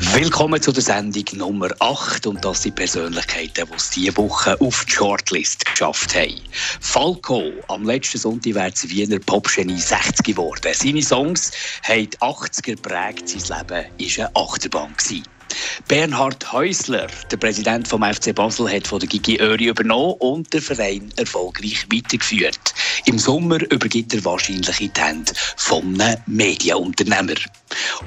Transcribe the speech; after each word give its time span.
Willkommen 0.00 0.62
zu 0.62 0.70
der 0.70 0.82
Sendung 0.82 1.24
Nummer 1.34 1.70
8 1.80 2.28
und 2.28 2.44
das 2.44 2.62
sind 2.62 2.76
Persönlichkeiten, 2.76 3.66
die 3.68 3.76
es 3.76 3.90
diese 3.90 4.16
Woche 4.16 4.56
auf 4.60 4.84
die 4.84 4.92
Shortlist 4.92 5.66
geschafft 5.66 6.14
haben. 6.14 6.40
Falco, 6.80 7.50
am 7.66 7.84
letzten 7.84 8.18
Sonntag 8.18 8.54
wäre 8.54 8.70
das 8.70 8.88
Wiener 8.88 9.18
Popgenie 9.18 9.76
60 9.76 10.24
geworden. 10.24 10.72
Seine 10.72 11.02
Songs 11.02 11.50
haben 11.82 12.10
die 12.10 12.18
80er 12.18 12.62
geprägt, 12.62 13.28
sein 13.28 13.66
Leben 13.66 13.70
war 13.70 14.24
eine 14.24 14.36
Achterbahn. 14.36 14.94
Gewesen. 14.96 15.37
Bernhard 15.86 16.52
Häusler, 16.52 17.06
der 17.30 17.36
Präsident 17.36 17.88
vom 17.88 18.02
FC 18.02 18.34
Basel, 18.34 18.70
hat 18.70 18.86
von 18.86 19.00
der 19.00 19.08
Gigi 19.08 19.38
Öri 19.40 19.66
übernommen 19.66 20.14
und 20.18 20.52
den 20.52 20.60
Verein 20.60 21.12
erfolgreich 21.16 21.86
weitergeführt. 21.92 22.74
Im 23.06 23.18
Sommer 23.18 23.60
übergibt 23.70 24.12
er 24.14 24.24
wahrscheinlich 24.24 24.80
in 24.80 24.92
die 24.92 25.00
Hände 25.00 25.32
von 25.56 26.00
einem 26.00 26.20
Medienunternehmer. 26.26 27.34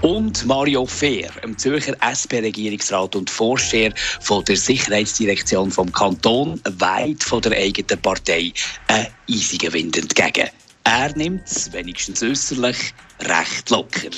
Und 0.01 0.45
Mario 0.45 0.85
Fehr, 0.85 1.31
dem 1.43 1.57
Zürcher 1.57 1.95
SP-Regierungsrat 2.01 3.15
und 3.15 3.29
Vorsteher 3.29 3.93
von 4.19 4.43
der 4.45 4.57
Sicherheitsdirektion 4.57 5.71
vom 5.71 5.91
Kanton, 5.91 6.61
weit 6.77 7.23
von 7.23 7.41
der 7.41 7.53
eigenen 7.53 8.01
Partei 8.01 8.51
einen 8.87 9.07
eisigen 9.29 9.73
Wind 9.73 9.97
entgegen. 9.97 10.49
Er 10.83 11.15
nimmt 11.15 11.43
es, 11.45 11.71
wenigstens 11.71 12.23
äußerlich, 12.23 12.93
recht 13.21 13.69
locker. 13.69 14.09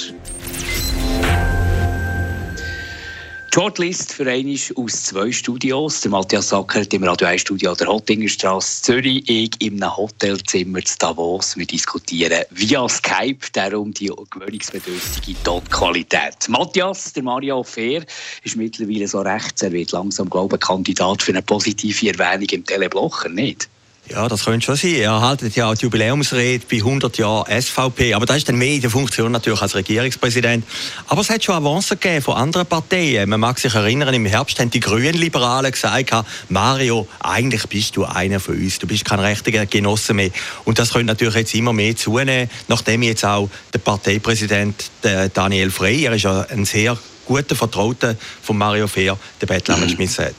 Shortlist 3.54 4.14
für 4.14 4.28
einmal 4.28 4.58
aus 4.78 5.04
zwei 5.04 5.32
Studios. 5.32 6.02
Der 6.02 6.10
Matthias 6.10 6.50
Sackert 6.50 6.92
im 6.92 7.04
Radio 7.04 7.28
1 7.28 7.42
Studio 7.42 7.76
der 7.76 7.86
Hottingerstraße 7.86 8.82
Zürich. 8.82 9.30
Ich 9.30 9.52
im 9.62 9.80
Hotelzimmer 9.96 10.84
zu 10.84 10.98
Davos. 10.98 11.56
Wir 11.56 11.68
diskutieren 11.68 12.46
via 12.50 12.90
Skype 12.90 13.46
darum 13.52 13.94
die 13.94 14.12
gewöhnungsbedürftige 14.32 15.38
Tonqualität. 15.44 16.50
Matthias, 16.50 17.14
der 17.14 17.22
Mario 17.22 17.62
Fehr, 17.62 18.04
ist 18.42 18.56
mittlerweile 18.56 19.08
so 19.08 19.22
rechts. 19.22 19.62
Er 19.62 19.72
wird 19.72 19.92
langsam, 19.92 20.32
glaube 20.32 20.56
ich, 20.56 20.62
Kandidat 20.62 21.22
für 21.22 21.34
eine 21.34 21.44
positive 21.44 22.10
Erwähnung 22.10 22.50
im 22.50 22.66
Teleblocher, 22.66 23.30
nicht? 23.30 23.70
Ja, 24.10 24.28
das 24.28 24.44
könnte 24.44 24.66
schon 24.66 24.76
sein. 24.76 24.96
Er 24.96 25.22
haltet 25.22 25.56
ja 25.56 25.74
die 25.74 25.84
Jubiläumsrede 25.84 26.66
bei 26.70 26.78
100 26.78 27.18
Jahren 27.18 27.62
SVP. 27.62 28.14
Aber 28.14 28.26
das 28.26 28.38
ist 28.38 28.50
dann 28.50 28.58
mehr 28.58 28.74
in 28.74 28.82
der 28.82 28.90
Funktion 28.90 29.32
natürlich 29.32 29.62
als 29.62 29.76
Regierungspräsident. 29.76 30.66
Aber 31.08 31.22
es 31.22 31.30
hat 31.30 31.42
schon 31.42 31.56
Avancen 31.56 31.98
gegeben 31.98 32.22
von 32.22 32.36
anderen 32.36 32.68
Parteien. 32.68 33.30
Man 33.30 33.40
mag 33.40 33.58
sich 33.60 33.74
erinnern, 33.74 34.14
im 34.14 34.26
Herbst 34.26 34.60
haben 34.60 34.70
die 34.70 34.82
Grünen 34.82 35.14
Liberalen 35.14 35.72
gesagt, 35.72 36.14
Mario, 36.50 37.08
eigentlich 37.22 37.66
bist 37.68 37.96
du 37.96 38.04
einer 38.04 38.42
von 38.42 38.56
uns. 38.56 38.78
Du 38.78 38.88
bist 38.88 39.06
kein 39.06 39.22
richtiger 39.22 39.66
Genosse 39.66 40.14
mehr. 40.14 40.32
Und 40.66 40.80
das 40.80 40.92
könnte 40.92 41.08
natürlich 41.08 41.36
jetzt 41.36 41.56
immer 41.56 41.72
mehr 41.72 41.96
zunehmen, 41.96 42.50
nachdem 42.68 43.04
jetzt 43.04 43.24
auch 43.24 43.50
der 43.74 43.80
Parteipräsident 43.80 44.92
Daniel 45.34 45.72
Frey, 45.72 46.04
er 46.04 46.14
ist 46.14 46.24
ja 46.24 46.42
ein 46.50 46.66
sehr 46.66 46.98
guter 47.26 47.56
Vertrauter 47.56 48.18
von 48.42 48.58
Mario 48.58 48.88
Fehr, 48.88 49.18
der 49.40 49.48
Bettler 49.48 49.78
mhm. 49.78 49.84
geschmissen 49.84 50.26
hat. 50.26 50.36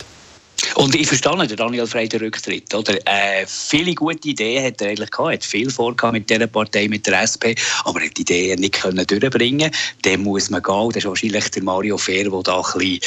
Und 0.75 0.95
ich 0.95 1.07
verstehe 1.07 1.47
den 1.47 1.57
Daniel 1.57 1.87
Frey 1.87 2.09
den 2.09 2.21
Rücktritt. 2.21 2.75
Oder? 2.75 2.95
Äh, 3.07 3.47
viele 3.47 3.95
gute 3.95 4.29
Ideen 4.29 4.65
hat 4.65 4.81
er 4.81 4.89
eigentlich 4.89 5.11
gehabt. 5.11 5.33
Hat 5.33 5.45
viel 5.45 5.71
vorgehabt 5.71 6.15
mit 6.15 6.29
dieser 6.29 6.47
Partei, 6.47 6.89
mit 6.89 7.07
der 7.07 7.23
SP, 7.23 7.55
aber 7.85 8.01
er 8.01 8.07
hat 8.07 8.17
die 8.17 8.23
Ideen 8.23 8.61
nicht 8.61 8.75
können 8.75 9.07
durchbringen 9.07 9.71
Dem 10.05 10.23
muss 10.23 10.51
man 10.51 10.63
gehen. 10.63 10.89
Das 10.89 10.99
ist 10.99 11.07
wahrscheinlich 11.07 11.51
der 11.51 11.63
Mario 11.63 11.97
Fehr, 11.97 12.29
der 12.29 12.43
da 12.43 12.57
ein 12.57 12.79
bisschen, 12.79 13.01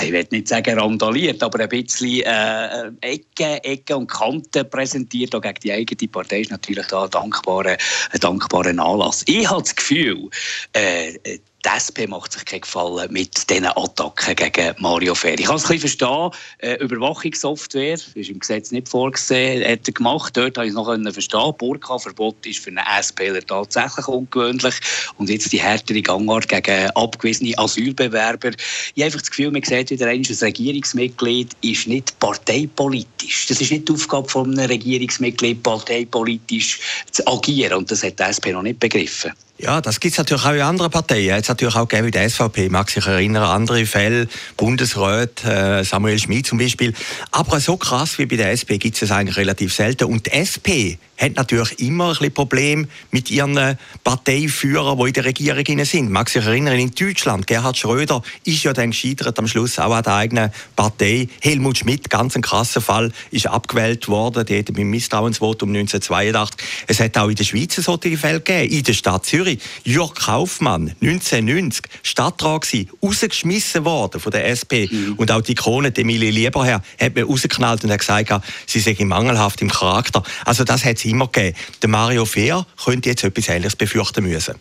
äh, 0.00 0.06
ich 0.06 0.12
will 0.12 0.26
nicht 0.30 0.48
sagen 0.48 0.78
randaliert, 0.78 1.42
aber 1.42 1.60
ein 1.60 1.68
bisschen 1.68 2.22
äh, 2.22 2.90
Ecken, 3.00 3.58
Ecken 3.62 3.96
und 3.96 4.06
Kanten 4.06 4.68
präsentiert. 4.70 5.34
Auch 5.34 5.42
gegen 5.42 5.60
die 5.62 5.72
eigene 5.72 6.08
Partei 6.08 6.40
ist 6.40 6.50
natürlich 6.50 6.86
da 6.86 7.04
ein 7.04 7.10
dankbarer, 7.10 7.76
ein 8.10 8.20
dankbarer 8.20 8.78
Anlass. 8.78 9.22
Ich 9.26 9.48
habe 9.48 9.62
das 9.62 9.76
Gefühl, 9.76 10.30
äh, 10.72 11.38
die 11.64 11.70
SP 11.72 12.04
macht 12.06 12.32
sich 12.32 12.44
keinen 12.44 12.60
Gefallen 12.60 13.10
mit 13.10 13.48
diesen 13.48 13.66
Attacken 13.66 14.36
gegen 14.36 14.74
Mario 14.80 15.14
Ferri. 15.14 15.40
Ich 15.40 15.46
kann 15.46 15.56
es 15.56 15.64
ein 15.64 15.80
bisschen 15.80 15.98
verstehen. 15.98 16.30
Äh, 16.58 16.74
Überwachungssoftware 16.84 17.94
ist 17.94 18.30
im 18.30 18.38
Gesetz 18.38 18.70
nicht 18.70 18.88
vorgesehen, 18.88 19.66
hat 19.66 19.86
er 19.86 19.92
gemacht. 19.92 20.36
Dort 20.36 20.58
habe 20.58 20.66
ich 20.66 20.70
es 20.70 20.76
noch 20.76 21.12
verstehen. 21.12 21.54
Burka-Verbot 21.56 22.44
ist 22.44 22.58
für 22.58 22.70
einen 22.70 22.84
SPler 23.02 23.40
tatsächlich 23.46 24.06
ungewöhnlich. 24.06 24.74
Und 25.16 25.30
jetzt 25.30 25.52
die 25.52 25.60
härtere 25.60 26.02
Gangart 26.02 26.48
gegen 26.48 26.90
abgewiesene 26.90 27.56
Asylbewerber. 27.56 28.50
Ich 28.94 29.02
habe 29.02 29.06
einfach 29.06 29.20
das 29.20 29.30
Gefühl, 29.30 29.50
man 29.50 29.62
sieht 29.62 29.90
wieder 29.90 30.08
ein 30.08 30.22
Regierungsmitglied 30.24 31.56
ist 31.62 31.86
nicht 31.86 32.18
parteipolitisch. 32.18 33.46
Das 33.46 33.60
ist 33.60 33.70
nicht 33.70 33.88
die 33.88 33.92
Aufgabe 33.92 34.28
von 34.28 34.52
einem 34.52 34.66
Regierungsmitglied, 34.66 35.62
parteipolitisch 35.62 36.80
zu 37.10 37.26
agieren. 37.26 37.78
Und 37.78 37.90
das 37.90 38.02
hat 38.02 38.18
die 38.18 38.22
SP 38.24 38.52
noch 38.52 38.62
nicht 38.62 38.80
begriffen. 38.80 39.32
Ja, 39.56 39.80
das 39.80 40.00
gibt 40.00 40.12
es 40.12 40.18
natürlich 40.18 40.44
auch 40.44 40.52
in 40.52 40.62
anderen 40.62 40.90
Parteien. 40.90 41.36
Jetzt 41.36 41.48
natürlich 41.48 41.76
auch 41.76 41.86
gegeben, 41.86 42.10
die 42.10 42.28
SVP, 42.28 42.68
mag 42.70 42.90
sich 42.90 43.06
erinnern, 43.06 43.44
andere 43.44 43.86
Fälle, 43.86 44.26
Bundesrat, 44.56 45.44
äh, 45.44 45.84
Samuel 45.84 46.18
Schmid 46.18 46.44
zum 46.44 46.58
Beispiel. 46.58 46.92
Aber 47.30 47.60
so 47.60 47.76
krass 47.76 48.18
wie 48.18 48.26
bei 48.26 48.34
der 48.34 48.50
SP 48.50 48.78
gibt 48.78 49.00
es 49.00 49.12
eigentlich 49.12 49.36
relativ 49.36 49.72
selten. 49.72 50.06
Und 50.06 50.26
die 50.26 50.32
SP 50.34 50.98
hat 51.16 51.36
natürlich 51.36 51.78
immer 51.78 52.06
ein 52.06 52.10
bisschen 52.10 52.34
Problem 52.34 52.88
mit 53.12 53.30
ihren 53.30 53.78
Parteiführern, 54.02 54.98
die 54.98 55.06
in 55.06 55.12
der 55.12 55.24
Regierung 55.24 55.84
sind. 55.84 56.10
Mag 56.10 56.28
sich 56.28 56.44
erinnern, 56.44 56.76
in 56.76 56.92
Deutschland, 56.92 57.46
Gerhard 57.46 57.78
Schröder 57.78 58.22
ist 58.44 58.64
ja 58.64 58.72
dann 58.72 58.90
gescheitert 58.90 59.38
am 59.38 59.46
Schluss 59.46 59.78
auch 59.78 59.94
an 59.94 60.02
der 60.02 60.14
eigenen 60.14 60.50
Partei. 60.74 61.28
Helmut 61.40 61.78
Schmidt, 61.78 62.10
ganz 62.10 62.34
ein 62.34 62.42
krasser 62.42 62.80
Fall, 62.80 63.12
ist 63.30 63.46
abgewählt 63.46 64.08
worden, 64.08 64.44
die 64.44 64.62
beim 64.62 64.90
Misstrauensvotum 64.90 65.68
1982. 65.68 66.66
Es 66.88 66.98
hat 66.98 67.16
auch 67.16 67.28
in 67.28 67.36
der 67.36 67.44
Schweiz 67.44 67.76
solche 67.76 68.18
Fälle 68.18 68.40
gegeben, 68.40 68.72
in 68.72 68.82
der 68.82 68.92
Stadt 68.94 69.24
Zürich. 69.24 69.43
Zürich. 69.44 69.60
Jörg 69.84 70.14
Kaufmann, 70.14 70.94
1990, 71.00 71.84
Stadtrat 72.02 72.62
gewesen, 72.62 72.90
rausgeschmissen 73.02 73.84
worden 73.84 74.20
von 74.20 74.32
der 74.32 74.48
SP. 74.48 74.88
Mhm. 74.90 75.14
Und 75.16 75.30
auch 75.30 75.42
die 75.42 75.54
Krone, 75.54 75.94
Emilie 75.94 76.30
Lieberherr, 76.30 76.82
hat 76.98 77.14
mir 77.14 77.24
rausgeknallt 77.24 77.84
und 77.84 77.90
hat 77.90 78.00
gesagt, 78.00 78.32
sie 78.66 78.80
sei 78.80 78.96
mangelhaft 79.04 79.60
im 79.60 79.70
Charakter. 79.70 80.22
Also 80.44 80.64
das 80.64 80.84
hat 80.84 80.96
es 80.96 81.04
immer 81.04 81.28
gegeben. 81.28 81.56
Der 81.82 81.88
Mario 81.90 82.24
Fehr 82.24 82.66
könnte 82.82 83.10
jetzt 83.10 83.24
etwas 83.24 83.48
Ähnliches 83.48 83.76
befürchten 83.76 84.24
müssen. 84.24 84.54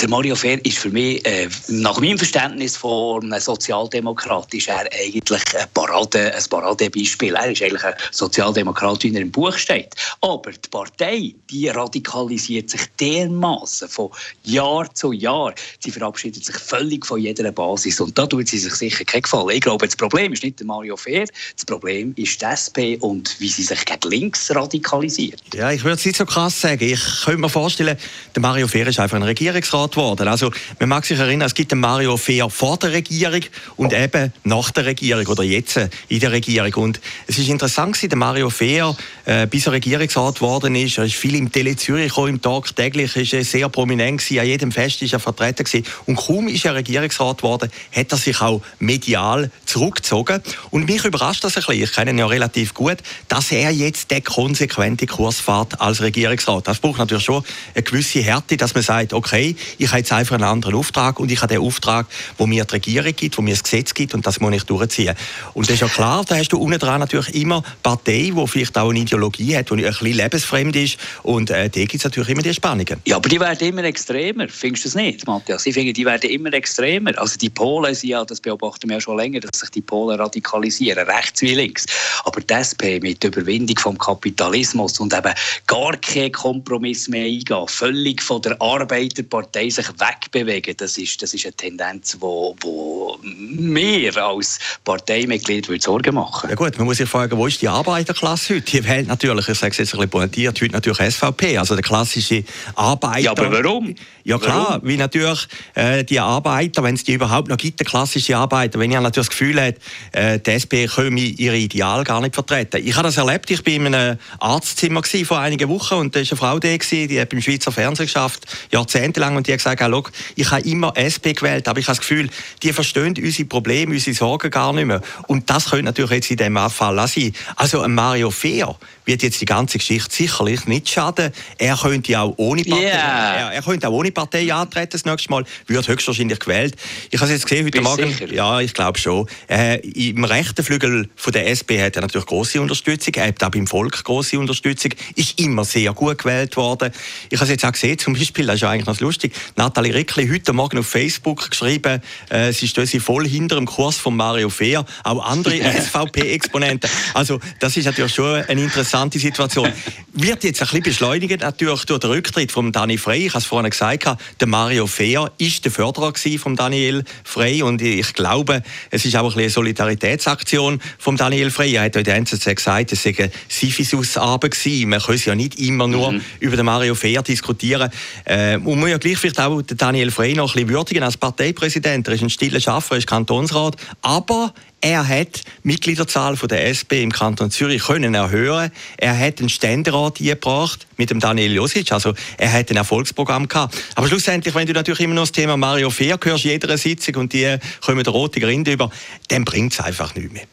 Der 0.00 0.08
Mario 0.08 0.34
Fehr 0.34 0.64
ist 0.64 0.78
für 0.78 0.90
mich, 0.90 1.24
äh, 1.26 1.48
nach 1.68 2.00
meinem 2.00 2.18
Verständnis 2.18 2.76
von 2.76 3.22
einem 3.24 3.40
Sozialdemokrat, 3.40 4.52
ist 4.54 4.68
er 4.68 4.88
eigentlich 4.92 5.42
ein, 5.56 5.66
Parade, 5.74 6.34
ein 6.34 6.42
Paradebeispiel. 6.48 7.34
Er 7.34 7.50
ist 7.50 7.62
eigentlich 7.62 7.84
ein 7.84 7.94
Sozialdemokrat, 8.10 9.02
wie 9.02 9.14
er 9.14 9.20
im 9.20 9.30
Buch 9.30 9.56
steht. 9.56 9.94
Aber 10.20 10.52
die 10.52 10.68
Partei, 10.70 11.34
die 11.50 11.68
radikalisiert 11.68 12.70
sich 12.70 12.82
dermaßen 13.00 13.88
von 13.88 14.10
Jahr 14.44 14.92
zu 14.94 15.12
Jahr. 15.12 15.54
Sie 15.80 15.90
verabschiedet 15.90 16.44
sich 16.44 16.56
völlig 16.56 17.04
von 17.04 17.20
jeder 17.20 17.50
Basis. 17.52 18.00
Und 18.00 18.16
da 18.16 18.26
tut 18.26 18.48
sie 18.48 18.58
sich 18.58 18.74
sicher 18.74 19.04
keinen 19.04 19.22
Gefallen. 19.22 19.50
Ich 19.50 19.60
glaube, 19.60 19.86
das 19.86 19.96
Problem 19.96 20.32
ist 20.32 20.42
nicht 20.42 20.58
der 20.58 20.66
Mario 20.66 20.96
Fehr, 20.96 21.26
das 21.54 21.64
Problem 21.64 22.12
ist 22.16 22.40
die 22.40 22.44
SP 22.46 22.96
und 23.00 23.36
wie 23.40 23.48
sie 23.48 23.62
sich 23.62 23.84
gegen 23.84 24.10
links 24.10 24.54
radikalisiert. 24.54 25.42
Ja, 25.54 25.70
ich 25.70 25.84
würde 25.84 25.96
es 25.96 26.04
nicht 26.04 26.16
so 26.16 26.24
krass 26.24 26.60
sagen. 26.60 26.82
Ich 26.84 27.02
könnte 27.24 27.40
mir 27.40 27.48
vorstellen, 27.48 27.96
der 28.34 28.42
Mario 28.42 28.68
Fehr 28.68 28.86
ist 28.86 28.98
einfach 28.98 29.16
ein 29.16 29.22
Regierungsrat 29.22 29.71
Bundesrat 29.72 29.92
geworden. 29.92 30.28
Also 30.28 30.50
man 30.78 30.88
mag 30.88 31.04
sich 31.04 31.18
erinnern, 31.18 31.46
es 31.46 31.54
gibt 31.54 31.72
den 31.72 31.80
Mario 31.80 32.16
Fehr 32.16 32.48
vor 32.50 32.76
der 32.76 32.92
Regierung 32.92 33.40
und 33.76 33.92
eben 33.92 34.32
nach 34.44 34.70
der 34.70 34.86
Regierung 34.86 35.26
oder 35.26 35.42
jetzt 35.42 35.80
in 36.08 36.20
der 36.20 36.32
Regierung. 36.32 36.74
Und 36.74 37.00
es 37.26 37.38
ist 37.38 37.48
interessant 37.48 37.94
gewesen, 37.94 38.10
der 38.10 38.18
Mario 38.18 38.50
Fehr, 38.50 38.94
äh, 39.24 39.46
bis 39.46 39.66
er 39.66 39.72
Regierungsrat 39.72 40.36
geworden 40.36 40.74
ist, 40.74 40.98
er 40.98 41.04
ist 41.04 41.14
viel 41.14 41.34
im 41.36 41.50
Tele 41.50 41.76
Zürich 41.76 42.16
im 42.16 42.40
Tag 42.42 42.74
täglich, 42.76 43.16
ist 43.16 43.32
er 43.32 43.44
sehr 43.44 43.68
prominent 43.68 44.20
gewesen, 44.20 44.40
an 44.40 44.46
jedem 44.46 44.72
Fest 44.72 45.00
ist 45.02 45.12
er 45.12 45.20
vertreten 45.20 45.64
gewesen. 45.64 45.86
Und 46.06 46.16
kaum 46.16 46.48
ist 46.48 46.64
er 46.64 46.74
Regierungsrat 46.74 47.38
geworden, 47.38 47.70
hat 47.94 48.12
er 48.12 48.18
sich 48.18 48.40
auch 48.40 48.62
medial 48.78 49.50
zurückgezogen. 49.64 50.42
Und 50.70 50.86
mich 50.86 51.04
überrascht 51.04 51.44
das 51.44 51.56
ein 51.56 51.62
bisschen, 51.62 51.84
ich 51.84 51.92
kenne 51.92 52.10
ihn 52.10 52.18
ja 52.18 52.26
relativ 52.26 52.74
gut, 52.74 52.98
dass 53.28 53.50
er 53.50 53.70
jetzt 53.70 54.10
den 54.10 54.22
konsequente 54.22 55.06
Kurs 55.06 55.40
fährt 55.40 55.80
als 55.80 56.02
Regierungsrat. 56.02 56.68
Das 56.68 56.78
braucht 56.78 56.98
natürlich 56.98 57.24
schon 57.24 57.42
eine 57.74 57.82
gewisse 57.82 58.20
Härte, 58.20 58.56
dass 58.56 58.74
man 58.74 58.82
sagt, 58.82 59.12
okay, 59.12 59.56
Ich 59.78 59.88
habe 59.88 59.98
jetzt 59.98 60.12
einfach 60.12 60.34
einen 60.34 60.44
anderen 60.44 60.74
Auftrag 60.74 61.20
und 61.20 61.30
ich 61.30 61.40
habe 61.42 61.54
den 61.54 61.62
Auftrag, 61.62 62.06
wo 62.38 62.46
mir 62.46 62.64
die 62.64 62.72
Regierung 62.72 63.14
gibt, 63.14 63.38
wo 63.38 63.42
mir 63.42 63.52
das 63.52 63.62
Gesetz 63.62 63.94
gibt 63.94 64.14
und 64.14 64.26
das 64.26 64.40
muss 64.40 64.54
ich 64.54 64.64
durchziehen. 64.64 65.14
Und 65.54 65.68
das 65.68 65.74
ist 65.74 65.80
ja 65.80 65.88
klar, 65.88 66.24
da 66.26 66.36
hast 66.36 66.48
du 66.48 66.58
unten 66.58 66.78
dran 66.78 67.00
natürlich 67.00 67.34
immer 67.34 67.62
Partei, 67.82 68.32
die 68.34 68.46
vielleicht 68.46 68.76
auch 68.78 68.90
eine 68.90 69.00
Ideologie 69.00 69.56
hat, 69.56 69.70
die 69.70 69.74
ein 69.74 69.82
bisschen 69.82 70.12
lebensfremd 70.12 70.76
ist 70.76 70.98
und 71.22 71.50
äh, 71.50 71.68
da 71.68 71.80
gibt 71.80 71.94
es 71.94 72.04
natürlich 72.04 72.30
immer 72.30 72.42
die 72.42 72.54
Spannungen. 72.54 73.00
Ja, 73.04 73.16
aber 73.16 73.28
die 73.28 73.40
werden 73.40 73.68
immer 73.68 73.84
extremer, 73.84 74.48
findest 74.48 74.84
du 74.84 74.88
das 74.88 74.94
nicht, 74.94 75.26
Matthias? 75.26 75.66
Ich 75.66 75.74
finde, 75.74 75.92
die 75.92 76.04
werden 76.04 76.30
immer 76.30 76.52
extremer. 76.52 77.12
Also 77.18 77.38
die 77.38 77.50
Polen 77.50 77.94
sind 77.94 78.10
ja, 78.10 78.24
das 78.24 78.40
beobachten 78.40 78.88
wir 78.88 78.96
ja 78.96 79.00
schon 79.00 79.16
länger, 79.16 79.40
dass 79.40 79.60
sich 79.60 79.70
die 79.70 79.80
Polen 79.80 80.18
radikalisieren, 80.18 81.06
rechts 81.08 81.42
wie 81.42 81.54
links. 81.54 81.86
Aber 82.24 82.40
die 82.40 82.54
SP 82.54 83.00
mit 83.00 83.22
der 83.22 83.30
Überwindung 83.30 83.78
vom 83.78 83.98
Kapitalismus 83.98 84.98
und 85.00 85.14
eben 85.14 85.32
gar 85.66 85.96
keinen 85.96 86.32
Kompromiss 86.32 87.08
mehr 87.08 87.24
eingehen, 87.24 87.68
völlig 87.68 88.22
von 88.22 88.42
der 88.42 88.60
Arbeiterpartei 88.60 89.51
sich 89.54 89.88
wegbewegen, 89.88 90.76
das 90.76 90.98
ist, 90.98 91.22
das 91.22 91.34
ist 91.34 91.44
eine 91.44 91.54
Tendenz, 91.54 92.16
wo, 92.20 92.56
wo 92.60 93.18
mir 93.22 94.16
als 94.16 94.58
Parteimitglied 94.84 95.82
Sorgen 95.82 96.14
machen 96.14 96.50
Ja 96.50 96.56
gut, 96.56 96.76
man 96.78 96.86
muss 96.86 96.98
sich 96.98 97.08
fragen, 97.08 97.36
wo 97.36 97.46
ist 97.46 97.60
die 97.62 97.68
Arbeiterklasse 97.68 98.56
heute? 98.56 98.62
Die 98.62 98.84
wählt 98.84 99.08
natürlich, 99.08 99.48
ich 99.48 99.58
sage 99.58 99.72
es 99.72 99.78
jetzt 99.78 99.94
ein 99.94 99.98
bisschen 99.98 100.10
pointiert, 100.10 100.60
heute 100.60 100.72
natürlich 100.72 101.14
SVP, 101.14 101.58
also 101.58 101.74
der 101.74 101.82
klassische 101.82 102.44
Arbeiter. 102.74 103.18
Ja, 103.18 103.30
aber 103.32 103.52
warum? 103.52 103.94
Ja 104.24 104.38
klar, 104.38 104.66
warum? 104.68 104.88
wie 104.88 104.96
natürlich 104.96 105.46
äh, 105.74 106.04
die 106.04 106.20
Arbeiter, 106.20 106.82
wenn 106.82 106.94
es 106.94 107.04
die 107.04 107.14
überhaupt 107.14 107.48
noch 107.48 107.56
gibt, 107.56 107.80
der 107.80 107.86
klassische 107.86 108.36
Arbeiter, 108.36 108.78
wenn 108.78 108.90
ihr 108.90 109.00
natürlich 109.00 109.28
das 109.28 109.30
Gefühl 109.30 109.60
habt, 109.60 109.78
äh, 110.12 110.38
die 110.38 110.50
SP 110.50 110.86
könne 110.86 111.20
ihre 111.20 111.56
Ideal 111.56 112.04
gar 112.04 112.20
nicht 112.20 112.34
vertreten. 112.34 112.80
Ich 112.84 112.94
habe 112.96 113.08
das 113.08 113.16
erlebt, 113.16 113.50
ich 113.50 113.64
war 113.64 113.72
in 113.72 113.94
einem 113.94 114.18
Arztzimmer 114.38 115.02
vor 115.24 115.38
einigen 115.38 115.68
Wochen 115.68 115.94
und 115.94 116.14
da 116.14 116.20
war 116.20 116.26
eine 116.28 116.36
Frau 116.36 116.58
da, 116.58 116.76
die 116.76 117.20
hat 117.20 117.28
beim 117.28 117.42
Schweizer 117.42 117.72
Fernsehen 117.72 118.06
geschafft, 118.06 118.46
jahrzehntelang, 118.70 119.41
und 119.42 119.48
die 119.48 119.52
gesagt, 119.52 119.82
ah, 119.82 120.02
ich 120.36 120.50
habe 120.52 120.62
immer 120.68 120.92
SP 120.94 121.34
gewählt, 121.34 121.66
aber 121.66 121.80
ich 121.80 121.86
habe 121.86 121.96
das 121.96 122.00
Gefühl, 122.00 122.30
die 122.62 122.72
verstehen 122.72 123.14
unsere 123.18 123.48
Probleme, 123.48 123.92
unsere 123.92 124.14
Sorgen 124.14 124.50
gar 124.50 124.72
nicht 124.72 124.86
mehr. 124.86 125.00
Und 125.26 125.50
das 125.50 125.70
könnte 125.70 125.86
natürlich 125.86 126.12
jetzt 126.12 126.30
in 126.30 126.36
diesem 126.36 126.70
Fall 126.70 127.08
sein. 127.08 127.32
Also 127.56 127.86
Mario 127.88 128.30
Fehr 128.30 128.76
wird 129.04 129.22
jetzt 129.22 129.40
die 129.40 129.46
ganze 129.46 129.78
Geschichte 129.78 130.14
sicherlich 130.14 130.66
nicht 130.66 130.88
schaden. 130.88 131.32
Er 131.58 131.76
könnte 131.76 132.20
auch 132.20 132.34
ohne 132.36 132.62
Partei, 132.62 132.84
yeah. 132.84 133.34
er, 133.34 133.52
er, 133.52 133.62
könnte 133.62 133.88
auch 133.88 133.92
ohne 133.92 134.12
Partei 134.12 134.52
antreten 134.52 134.90
das 134.92 135.04
nächste 135.04 135.30
Mal, 135.30 135.44
wird 135.66 135.88
höchstwahrscheinlich 135.88 136.38
gewählt. 136.38 136.76
Ich 137.10 137.20
habe 137.20 137.26
es 137.26 137.38
jetzt 137.38 137.48
gesehen 137.48 137.66
heute 137.66 137.80
Bist 137.80 137.84
Morgen. 137.84 138.12
Sicher? 138.12 138.32
Ja, 138.32 138.60
ich 138.60 138.74
glaube 138.74 138.98
schon. 138.98 139.26
Äh, 139.48 139.78
Im 139.78 140.22
rechten 140.22 140.62
Flügel 140.62 141.08
von 141.16 141.32
der 141.32 141.48
SP 141.50 141.82
hat 141.82 141.96
er 141.96 142.02
natürlich 142.02 142.26
große 142.26 142.60
Unterstützung. 142.60 143.14
Er 143.14 143.26
hat 143.26 143.42
auch 143.42 143.50
beim 143.50 143.66
Volk 143.66 144.04
große 144.04 144.38
Unterstützung. 144.38 144.92
Ist 145.16 145.40
immer 145.40 145.64
sehr 145.64 145.92
gut 145.92 146.18
gewählt 146.18 146.56
worden. 146.56 146.92
Ich 147.28 147.38
habe 147.38 147.44
es 147.46 147.50
jetzt 147.50 147.64
auch 147.64 147.72
gesehen, 147.72 147.98
zum 147.98 148.14
Beispiel, 148.14 148.46
das 148.46 148.56
ist 148.56 148.60
ja 148.60 148.70
eigentlich 148.70 148.86
noch 148.86 149.00
lustig. 149.00 149.31
Nathalie 149.56 149.94
Rickli 149.94 150.28
heute 150.28 150.52
Morgen 150.52 150.78
auf 150.78 150.86
Facebook 150.86 151.50
geschrieben, 151.50 152.02
äh, 152.30 152.52
sie 152.52 152.68
stehen 152.68 153.00
voll 153.00 153.26
hinter 153.26 153.56
dem 153.56 153.66
Kurs 153.66 153.96
von 153.96 154.16
Mario 154.16 154.50
Fehr. 154.50 154.84
Auch 155.04 155.24
andere 155.24 155.54
SVP-Exponenten. 155.80 156.90
Also 157.14 157.40
das 157.60 157.76
ist 157.76 157.86
natürlich 157.86 158.14
schon 158.14 158.42
eine 158.42 158.62
interessante 158.62 159.18
Situation. 159.18 159.72
Wird 160.12 160.44
jetzt 160.44 160.60
ein 160.60 160.68
bisschen 160.68 160.82
beschleunigt 160.82 161.40
natürlich 161.40 161.84
durch 161.84 162.00
den 162.00 162.10
Rücktritt 162.10 162.52
von 162.52 162.72
Dani 162.72 162.98
Frey. 162.98 163.26
Ich 163.26 163.32
habe 163.32 163.38
es 163.38 163.46
vorhin 163.46 163.70
gesagt, 163.70 164.06
der 164.40 164.48
Mario 164.48 164.86
Fehr 164.86 165.30
ist 165.38 165.64
der 165.64 165.72
Förderer 165.72 166.12
von 166.38 166.56
Daniel 166.56 167.04
Frey 167.24 167.62
und 167.62 167.82
ich 167.82 168.12
glaube, 168.14 168.62
es 168.90 169.04
ist 169.04 169.16
auch 169.16 169.34
eine 169.36 169.48
Solidaritätsaktion 169.48 170.80
von 170.98 171.16
Daniel 171.16 171.50
Frey. 171.50 171.74
Er 171.74 171.84
hat 171.84 171.94
der 171.94 172.16
NZZ 172.16 172.54
gesagt, 172.54 172.92
es 172.92 173.02
sei 173.02 173.14
eine 173.18 173.30
Sisyphus-Arbeit 173.48 174.52
gewesen. 174.52 174.88
Man 174.90 175.00
kann 175.00 175.16
ja 175.24 175.34
nicht 175.34 175.58
immer 175.58 175.88
nur 175.88 176.12
mhm. 176.12 176.20
über 176.40 176.56
den 176.56 176.66
Mario 176.66 176.94
Fehr 176.94 177.22
diskutieren. 177.22 177.90
Äh, 178.24 178.56
und 178.56 178.64
man 178.64 178.80
muss 178.80 178.90
ja 178.90 178.98
gleich 178.98 179.11
vielleicht 179.18 179.40
auch 179.40 179.62
Daniel 179.62 180.10
Frey 180.10 180.34
noch 180.34 180.54
ein 180.54 180.64
bisschen 180.64 180.68
würdigen 180.70 181.02
als 181.02 181.16
Parteipräsident. 181.16 182.06
Er 182.08 182.14
ist 182.14 182.22
ein 182.22 182.30
stiller 182.30 182.60
Schaffer, 182.60 182.94
er 182.94 182.98
ist 182.98 183.06
Kantonsrat, 183.06 183.76
aber 184.02 184.52
er 184.80 185.06
hat 185.06 185.44
die 185.44 185.68
Mitgliederzahl 185.68 186.36
von 186.36 186.48
der 186.48 186.66
SP 186.66 187.02
im 187.02 187.12
Kanton 187.12 187.50
Zürich 187.50 187.84
können 187.84 188.14
erhöhen. 188.14 188.72
Er 188.96 189.18
hat 189.18 189.38
einen 189.38 189.48
Ständerat 189.48 190.20
eingebracht 190.20 190.86
mit 190.96 191.10
dem 191.10 191.20
Daniel 191.20 191.52
Josic. 191.52 191.92
Also 191.92 192.14
er 192.36 192.52
hat 192.52 192.70
ein 192.70 192.76
Erfolgsprogramm 192.76 193.46
gehabt. 193.46 193.76
Aber 193.94 194.08
schlussendlich, 194.08 194.54
wenn 194.54 194.66
du 194.66 194.72
natürlich 194.72 195.00
immer 195.00 195.14
noch 195.14 195.22
das 195.22 195.32
Thema 195.32 195.56
Mario 195.56 195.90
Fehr 195.90 196.18
hörst, 196.20 196.44
jeder 196.44 196.76
Sitzung 196.76 197.14
und 197.16 197.32
die 197.32 197.56
kommen 197.80 198.02
der 198.02 198.12
rote 198.12 198.40
Grinde 198.40 198.72
über, 198.72 198.90
dann 199.28 199.44
bringt 199.44 199.72
es 199.72 199.80
einfach 199.80 200.14
nicht 200.16 200.32
mehr. 200.32 200.46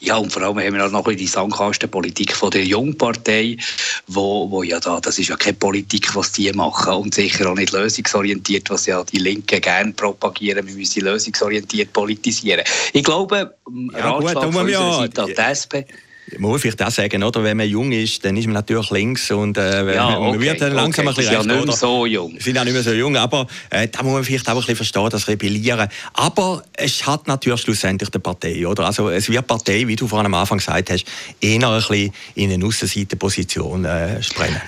Ja, 0.00 0.16
und 0.16 0.32
vor 0.32 0.42
allem 0.42 0.58
haben 0.58 0.74
wir 0.74 0.86
auch 0.86 0.90
noch 0.90 1.06
die 1.12 1.26
Sandkastenpolitik 1.26 2.34
von 2.34 2.50
der 2.50 2.64
Jungpartei, 2.64 3.56
wo, 4.06 4.50
wo 4.50 4.62
ja 4.62 4.80
da, 4.80 5.00
das 5.00 5.18
ist 5.18 5.28
ja 5.28 5.36
keine 5.36 5.54
Politik, 5.54 6.14
was 6.14 6.32
die 6.32 6.52
machen 6.52 6.94
und 6.94 7.14
sicher 7.14 7.50
auch 7.50 7.54
nicht 7.54 7.72
lösungsorientiert, 7.72 8.70
was 8.70 8.86
ja 8.86 9.02
die 9.04 9.18
Linken 9.18 9.60
gerne 9.60 9.92
propagieren, 9.92 10.66
wir 10.66 10.74
müssen 10.74 11.02
lösungsorientiert 11.02 11.92
politisieren. 11.92 12.64
Ich 12.92 13.04
glaube, 13.04 13.54
ja, 13.92 14.10
Ratschlag 14.10 14.44
gut, 14.44 14.54
von 14.54 14.68
ja, 14.68 14.92
Seite 14.94 15.22
an 15.22 15.28
die 15.28 15.34
SP, 15.34 15.86
ich 16.28 16.38
muss 16.38 16.60
vielleicht 16.60 16.82
auch 16.82 16.90
sagen, 16.90 17.22
oder? 17.22 17.44
wenn 17.44 17.56
man 17.56 17.68
jung 17.68 17.92
ist, 17.92 18.24
dann 18.24 18.36
ist 18.36 18.46
man 18.46 18.54
natürlich 18.54 18.90
links 18.90 19.30
und 19.30 19.56
äh, 19.56 19.94
ja, 19.94 20.18
okay, 20.18 20.30
man 20.30 20.40
wird 20.40 20.60
dann 20.60 20.72
langsam 20.72 21.06
okay. 21.06 21.14
ein 21.14 21.16
bisschen 21.16 21.36
recht, 21.36 21.46
ja 21.46 21.54
nicht 21.56 21.66
mehr 21.66 21.76
so 21.76 22.06
jung. 22.06 22.40
sind 22.40 22.58
auch 22.58 22.64
nicht 22.64 22.72
mehr 22.72 22.82
so 22.82 22.92
jung, 22.92 23.16
aber 23.16 23.46
äh, 23.70 23.86
da 23.88 24.02
muss 24.02 24.12
man 24.12 24.24
vielleicht 24.24 24.48
auch 24.48 24.52
ein 24.52 24.58
bisschen 24.58 24.76
verstehen, 24.76 25.08
das 25.10 25.28
Rebellieren. 25.28 25.88
Aber 26.14 26.64
es 26.72 27.06
hat 27.06 27.28
natürlich 27.28 27.60
schlussendlich 27.60 28.10
die 28.10 28.18
Partei, 28.18 28.66
oder? 28.66 28.86
Also 28.86 29.08
es 29.08 29.28
wird 29.28 29.46
Partei, 29.46 29.86
wie 29.86 29.96
du 29.96 30.08
vorhin 30.08 30.26
am 30.26 30.34
Anfang 30.34 30.58
gesagt 30.58 30.90
hast, 30.90 31.04
eher 31.40 31.68
ein 31.68 31.76
bisschen 31.76 32.12
in 32.34 32.52
eine 32.52 32.64
Aussenseitenposition 32.64 33.84
äh, 33.84 34.22
sprengen. 34.22 34.60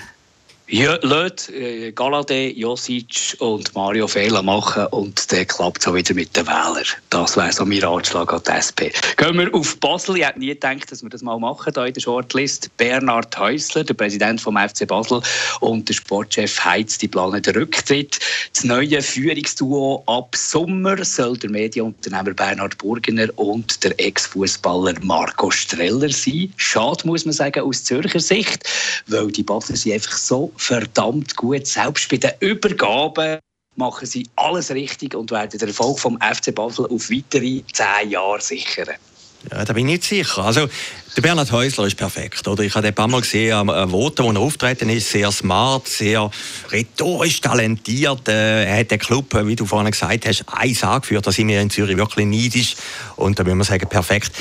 Leute, 0.71 1.51
äh, 1.51 1.91
Galade, 1.93 2.51
Josic 2.51 3.35
und 3.39 3.73
Mario 3.73 4.07
Fehler 4.07 4.43
machen 4.43 4.85
und 4.91 5.31
dann 5.31 5.47
klappt 5.47 5.81
es 5.81 5.87
auch 5.87 5.95
wieder 5.95 6.13
mit 6.13 6.35
den 6.35 6.45
Wählern. 6.45 6.85
Das 7.09 7.35
wäre 7.35 7.51
so 7.51 7.65
mein 7.65 7.83
Ratschlag 7.83 8.31
an 8.31 8.41
die 8.45 8.51
SP. 8.53 8.93
Gehen 9.17 9.39
wir 9.39 9.51
auf 9.55 9.79
Basel. 9.79 10.17
Ich 10.17 10.27
hätte 10.27 10.37
nie 10.37 10.49
gedacht, 10.49 10.91
dass 10.91 11.01
wir 11.01 11.09
das 11.09 11.23
mal 11.23 11.39
machen 11.39 11.73
hier 11.73 11.85
in 11.87 11.93
der 11.95 12.01
Shortlist. 12.01 12.69
Bernhard 12.77 13.35
Häusler, 13.39 13.83
der 13.83 13.95
Präsident 13.95 14.41
vom 14.41 14.57
FC 14.57 14.87
Basel 14.87 15.23
und 15.59 15.89
der 15.89 15.95
Sportchef 15.95 16.63
Heiz, 16.63 16.99
die 16.99 17.07
planen 17.07 17.41
den 17.41 17.55
Rücktritt. 17.55 18.19
Das 18.53 18.63
neue 18.63 19.01
Führungsduo 19.01 20.03
ab 20.05 20.35
Sommer 20.35 21.03
soll 21.03 21.35
der 21.37 21.49
Medienunternehmer 21.49 22.35
Bernhard 22.35 22.77
Burgener 22.77 23.27
und 23.37 23.83
der 23.83 23.99
Ex-Fußballer 23.99 24.93
Marco 25.01 25.49
Streller 25.49 26.09
sein. 26.09 26.53
Schade, 26.57 27.07
muss 27.07 27.25
man 27.25 27.33
sagen, 27.33 27.61
aus 27.61 27.83
Zürcher 27.85 28.19
Sicht, 28.19 28.63
weil 29.07 29.31
die 29.31 29.41
Basler 29.41 29.75
sind 29.75 29.93
einfach 29.93 30.15
so 30.15 30.51
verdammt 30.59 31.35
gut. 31.35 31.65
Selbst 31.65 32.09
bei 32.09 32.17
den 32.17 32.31
Übergaben 32.39 33.39
machen 33.75 34.05
sie 34.05 34.27
alles 34.35 34.71
richtig 34.71 35.15
und 35.15 35.31
werden 35.31 35.57
den 35.57 35.69
Erfolg 35.69 35.99
vom 35.99 36.19
FC 36.19 36.53
Basel 36.53 36.85
auf 36.85 37.09
weitere 37.09 37.63
zehn 37.71 38.09
Jahre 38.09 38.41
sichern. 38.41 38.95
Ja, 39.49 39.63
da 39.63 39.71
bin 39.71 39.87
ich 39.87 39.93
nicht 39.93 40.03
sicher. 40.03 40.43
Also, 40.43 40.67
der 41.15 41.21
Bernhard 41.21 41.53
Häusler 41.53 41.85
ist 41.85 41.95
perfekt. 41.95 42.45
Oder? 42.45 42.63
Ich 42.63 42.75
habe 42.75 42.81
den 42.81 42.89
ein 42.89 42.95
paar 42.95 43.07
Mal 43.07 43.21
gesehen 43.21 43.53
am 43.53 43.69
äh, 43.69 43.89
Voten, 43.89 44.25
wo 44.25 44.31
er 44.33 44.39
auftreten 44.39 44.89
ist. 44.89 45.09
Sehr 45.09 45.31
smart, 45.31 45.87
sehr 45.87 46.29
rhetorisch 46.71 47.39
talentiert. 47.39 48.27
Äh, 48.27 48.65
er 48.65 48.79
hat 48.81 48.91
den 48.91 48.99
Club, 48.99 49.33
äh, 49.35 49.47
wie 49.47 49.55
du 49.55 49.65
vorhin 49.65 49.89
gesagt 49.89 50.27
hast, 50.27 50.43
eins 50.47 50.83
angeführt. 50.83 51.25
Da 51.25 51.31
sind 51.31 51.47
wir 51.47 51.61
in 51.61 51.69
Zürich 51.69 51.95
wirklich 51.95 52.25
neidisch. 52.25 52.75
Und 53.15 53.39
da 53.39 53.45
würde 53.45 53.55
man 53.55 53.65
sagen, 53.65 53.87
perfekt. 53.87 54.33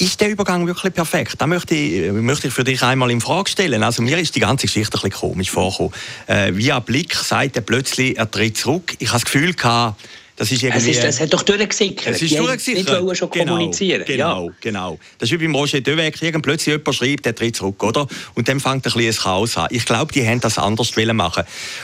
Ist 0.00 0.20
der 0.20 0.30
Übergang 0.30 0.64
wirklich 0.64 0.94
perfekt? 0.94 1.34
Da 1.38 1.48
möchte 1.48 1.74
ich, 1.74 2.12
möchte 2.12 2.46
ich 2.46 2.54
für 2.54 2.62
dich 2.62 2.82
einmal 2.84 3.10
in 3.10 3.20
Frage 3.20 3.50
stellen. 3.50 3.82
Also 3.82 4.00
mir 4.00 4.16
ist 4.18 4.36
die 4.36 4.40
ganze 4.40 4.66
Geschichte 4.66 4.96
ein 4.96 5.02
bisschen 5.02 5.10
komisch 5.10 5.50
vorgekommen. 5.50 5.92
Äh, 6.28 6.54
via 6.54 6.78
Blick 6.78 7.16
sagt 7.16 7.56
er 7.56 7.62
plötzlich, 7.62 8.16
er 8.16 8.30
tritt 8.30 8.56
zurück. 8.56 8.94
Ich 9.00 9.08
habe 9.08 9.20
das 9.20 9.24
Gefühl 9.24 9.54
gehabt, 9.54 10.00
das 10.38 10.52
ist 10.52 10.62
irgendwie... 10.62 10.90
Es, 10.90 10.96
ist, 10.98 11.04
es 11.04 11.20
hat 11.20 11.32
doch 11.32 11.42
durchgesickert. 11.42 12.14
Es 12.14 12.22
ist 12.22 12.38
durchgesickert. 12.38 13.02
Nicht 13.02 13.18
schon 13.18 13.30
genau, 13.30 13.54
kommunizieren. 13.54 14.04
Genau, 14.06 14.46
ja. 14.46 14.52
genau. 14.60 14.98
Das 15.18 15.28
ist 15.28 15.38
wie 15.38 15.44
beim 15.44 15.54
Roger 15.54 15.80
Döweg. 15.80 16.22
Irgend 16.22 16.44
plötzlich 16.44 16.76
jemand 16.76 16.94
schreibt, 16.94 17.26
der 17.26 17.34
tritt 17.34 17.56
zurück, 17.56 17.82
oder? 17.82 18.06
Und 18.34 18.48
dann 18.48 18.60
fängt 18.60 18.86
ein 18.86 18.92
bisschen 18.92 19.06
ein 19.06 19.14
Chaos 19.14 19.56
an. 19.56 19.66
Ich 19.70 19.84
glaube, 19.84 20.12
die 20.12 20.24
haben 20.26 20.40
das 20.40 20.56
anders 20.56 20.92
machen 21.12 21.42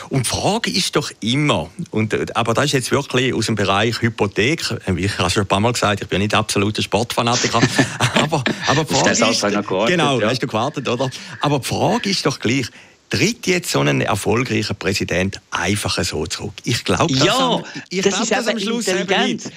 Und 0.08 0.26
die 0.26 0.30
Frage 0.30 0.70
ist 0.70 0.94
doch 0.94 1.10
immer, 1.20 1.68
und, 1.90 2.36
aber 2.36 2.54
das 2.54 2.66
ist 2.66 2.72
jetzt 2.72 2.90
wirklich 2.92 3.34
aus 3.34 3.46
dem 3.46 3.56
Bereich 3.56 4.00
Hypothek, 4.00 4.62
ich 4.96 5.18
habe 5.18 5.30
schon 5.30 5.42
ein 5.42 5.46
paar 5.48 5.60
Mal 5.60 5.72
gesagt, 5.72 6.02
ich 6.02 6.08
bin 6.08 6.20
nicht 6.20 6.34
absoluter 6.34 6.82
Sportfanatiker, 6.82 7.60
aber, 8.14 8.44
aber 8.68 8.84
die 8.84 8.94
Frage 8.94 9.30
ist... 9.30 9.44
Genau, 9.88 10.20
ja. 10.20 10.28
hast 10.28 10.42
du 10.42 10.46
gewartet, 10.46 10.88
oder? 10.88 11.10
Aber 11.40 11.58
die 11.58 11.66
Frage 11.66 12.08
ist 12.10 12.24
doch 12.24 12.38
gleich, 12.38 12.66
tritt 13.10 13.46
jetzt 13.46 13.70
so 13.70 13.80
ein 13.80 14.00
erfolgreicher 14.00 14.74
Präsident 14.74 15.40
einfach 15.50 16.02
so 16.04 16.26
zurück? 16.26 16.54
Ich 16.64 16.84
glaube, 16.84 17.12
das, 17.14 17.24
ja, 17.24 17.36
am, 17.38 17.64
ich 17.88 18.02
das 18.02 18.14
glaub, 18.14 18.22
ist 18.22 18.32
das 18.32 18.48
am 18.48 18.58
Schluss 18.58 18.88
intelligent. 18.88 19.50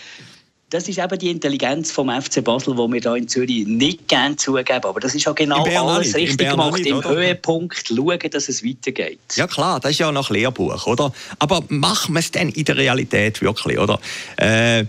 Das 0.69 0.89
ist 0.89 0.99
eben 0.99 1.17
die 1.17 1.31
Intelligenz 1.31 1.91
vom 1.91 2.09
FC 2.09 2.43
Basel, 2.43 2.75
die 2.75 2.93
wir 2.93 2.99
hier 2.99 3.15
in 3.15 3.27
Zürich 3.29 3.65
nicht 3.65 4.09
gerne 4.09 4.35
zugeben. 4.35 4.83
Aber 4.83 4.99
das 4.99 5.15
ist 5.15 5.23
ja 5.23 5.31
genau 5.31 5.63
alles 5.63 6.07
nicht. 6.07 6.29
richtig 6.29 6.49
gemacht. 6.49 6.73
Nicht, 6.73 6.87
Im 6.87 7.01
Höhepunkt 7.05 7.87
schauen, 7.87 8.19
dass 8.29 8.49
es 8.49 8.65
weitergeht. 8.65 9.19
Ja 9.35 9.47
klar, 9.47 9.79
das 9.79 9.91
ist 9.91 9.99
ja 9.99 10.11
nach 10.11 10.29
Lehrbuch, 10.29 10.85
oder? 10.85 11.13
Aber 11.39 11.63
machen 11.69 12.15
wir 12.15 12.19
es 12.19 12.31
denn 12.31 12.49
in 12.49 12.65
der 12.65 12.75
Realität 12.75 13.41
wirklich, 13.41 13.79
oder? 13.79 13.97
Äh, 14.35 14.83